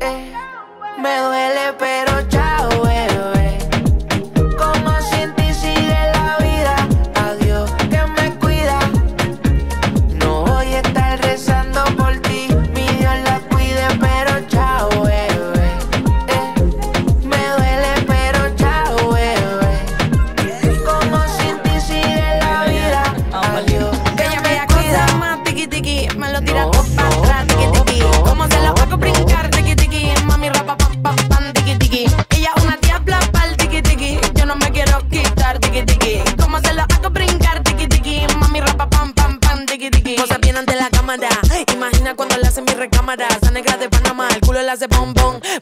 Eh, 0.00 0.32
me 0.98 1.18
duele, 1.18 1.74
pero 1.78 2.26
chao, 2.30 2.70
bebé. 2.82 3.31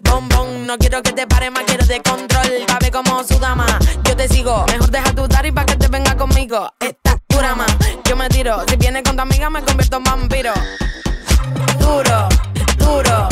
Bom 0.03 0.29
bom, 0.29 0.29
bom 0.29 0.29
bom. 0.29 0.67
No 0.67 0.79
quiero 0.79 1.03
que 1.03 1.13
te 1.13 1.27
pare 1.27 1.51
más, 1.51 1.65
quiero 1.65 1.87
de 1.87 2.01
control. 2.03 2.49
Ver 2.81 2.91
como 2.91 3.25
su 3.25 3.39
dama. 3.39 3.67
Yo 4.05 4.17
te 4.17 4.29
sigo, 4.29 4.65
mejor 4.69 4.91
deja 4.91 5.13
tu 5.13 5.27
y 5.45 5.53
pa' 5.53 5.65
que 5.65 5.77
te 5.77 5.89
venga 5.89 6.17
conmigo. 6.17 6.73
Esta 6.81 7.19
dura 7.29 7.55
más, 7.55 7.75
yo 8.05 8.17
me 8.17 8.29
tiro. 8.29 8.65
Si 8.69 8.77
vienes 8.77 9.03
con 9.03 9.17
tu 9.17 9.23
amiga, 9.23 9.51
me 9.51 9.63
convierto 9.63 9.97
en 9.97 10.05
vampiro. 10.05 10.53
Duro, 11.79 12.29
duro. 12.79 13.29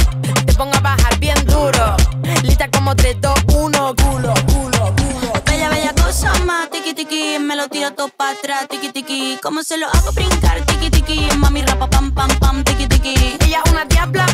Te 0.46 0.52
pongo 0.54 0.76
a 0.76 0.80
bajar 0.80 1.18
bien 1.18 1.38
duro. 1.46 1.96
Lista 2.42 2.70
como 2.70 2.94
3, 2.94 3.20
2, 3.20 3.34
1, 3.54 3.94
culo, 3.96 4.34
culo, 4.46 4.94
culo. 4.96 5.32
Bella, 5.44 5.68
bella 5.68 5.94
cosa 5.94 6.32
más, 6.44 6.70
tiki 6.70 6.94
tiki, 6.94 7.38
me 7.38 7.56
lo 7.56 7.68
tiro 7.68 7.92
todo 7.92 8.08
para 8.08 8.32
atrás, 8.32 8.68
tiki 8.68 8.90
tiki. 8.90 9.38
¿Cómo 9.42 9.62
se 9.62 9.76
lo 9.78 9.86
hago 9.86 10.12
brincar, 10.12 10.60
tiki 10.66 10.90
tiki? 10.90 11.28
Mami 11.36 11.62
rapa 11.62 11.88
pam 11.88 12.12
pam 12.12 12.30
pam, 12.38 12.64
tiki 12.64 12.86
tiki. 12.86 13.36
Ella 13.40 13.62
es 13.64 13.70
una 13.70 13.84
diabla 13.84 14.28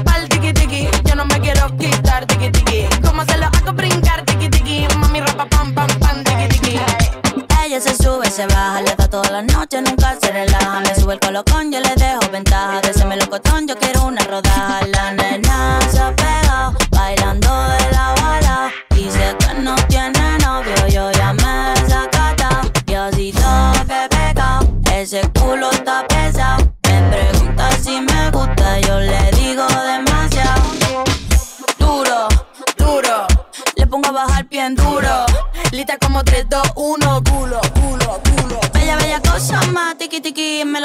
se 8.34 8.46
baja, 8.48 8.80
le 8.80 8.92
da 8.96 9.06
toda 9.06 9.30
la 9.30 9.42
noche, 9.42 9.80
nunca 9.80 10.16
se 10.20 10.32
relaja. 10.32 10.80
Me 10.80 10.92
sube 10.96 11.14
el 11.14 11.20
colocón, 11.20 11.70
yo 11.70 11.78
le 11.78 11.94
dejo 11.94 12.28
ventaja. 12.32 12.80
De 12.80 12.90
ese 12.90 13.04
melocotón, 13.04 13.68
yo 13.68 13.78
quiero 13.78 14.06
una 14.06 14.24
rodaja. 14.24 14.80
La 14.88 15.12
nena 15.12 15.78
se 15.88 16.00
ha 16.00 16.72
bailando 16.90 17.48
de 17.68 17.92
la 17.92 18.14
bala. 18.20 18.72
Dice 18.90 19.36
que 19.38 19.54
no 19.60 19.76
tiene 19.86 20.38
novio, 20.38 20.74
yo 20.88 21.12
ya 21.12 21.32
me 21.32 21.88
sacata. 21.88 22.62
Y 22.86 22.94
así 22.94 23.32
todo 23.32 23.72
que 23.86 24.08
pega, 24.10 24.58
ese 24.92 25.20
culo 25.38 25.70
está 25.70 26.04
pesado. 26.08 26.72
Me 26.88 27.02
pregunta 27.10 27.70
si 27.80 28.00
me 28.00 28.30
gusta, 28.32 28.80
yo 28.80 28.98
le 28.98 29.30
digo 29.30 29.64
demasiado. 29.64 30.62
Duro, 31.78 32.26
duro, 32.76 33.26
le 33.76 33.86
pongo 33.86 34.08
a 34.08 34.12
bajar 34.12 34.44
bien 34.48 34.74
duro. 34.74 35.24
Lista 35.70 35.98
como 35.98 36.22
3, 36.24 36.46
2, 36.48 36.62
1 36.76 37.23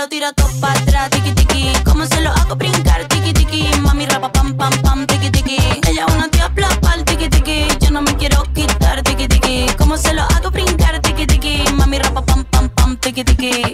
tira 0.09 0.33
todo 0.33 0.49
para 0.59 0.79
atrás, 0.79 1.09
tiki 1.11 1.31
tiki. 1.33 1.71
Como 1.85 2.05
se 2.05 2.19
lo 2.21 2.31
hago 2.31 2.55
brincar, 2.55 3.07
tiki 3.07 3.31
tiki. 3.31 3.69
Mami 3.81 4.05
rapa 4.05 4.31
pam 4.31 4.55
pam 4.57 4.71
pam, 4.81 5.05
tiki 5.05 5.29
tiki. 5.29 5.57
Ella 5.87 6.05
una 6.07 6.27
tía 6.29 6.51
pal 6.81 7.05
tiki 7.05 7.29
tiki. 7.29 7.67
Yo 7.79 7.91
no 7.91 8.01
me 8.01 8.15
quiero 8.17 8.43
quitar, 8.53 9.01
tiki 9.03 9.27
tiki. 9.27 9.67
Como 9.77 9.97
se 9.97 10.13
lo 10.13 10.23
hago 10.23 10.49
brincar, 10.51 10.99
tiki 11.01 11.25
tiki. 11.25 11.63
Mami 11.73 11.99
rapa 11.99 12.21
pam 12.21 12.43
pam 12.45 12.69
pam, 12.69 12.97
tiki 12.97 13.23
tiki. 13.23 13.73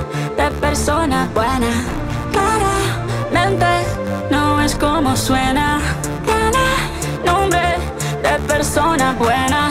persona 0.53 1.27
buena. 1.33 1.83
Claramente 2.31 3.65
no 4.29 4.61
es 4.61 4.75
como 4.75 5.15
suena. 5.15 5.79
Tiene 6.25 6.65
nombre 7.25 7.77
de 8.23 8.39
persona 8.47 9.13
buena. 9.17 9.69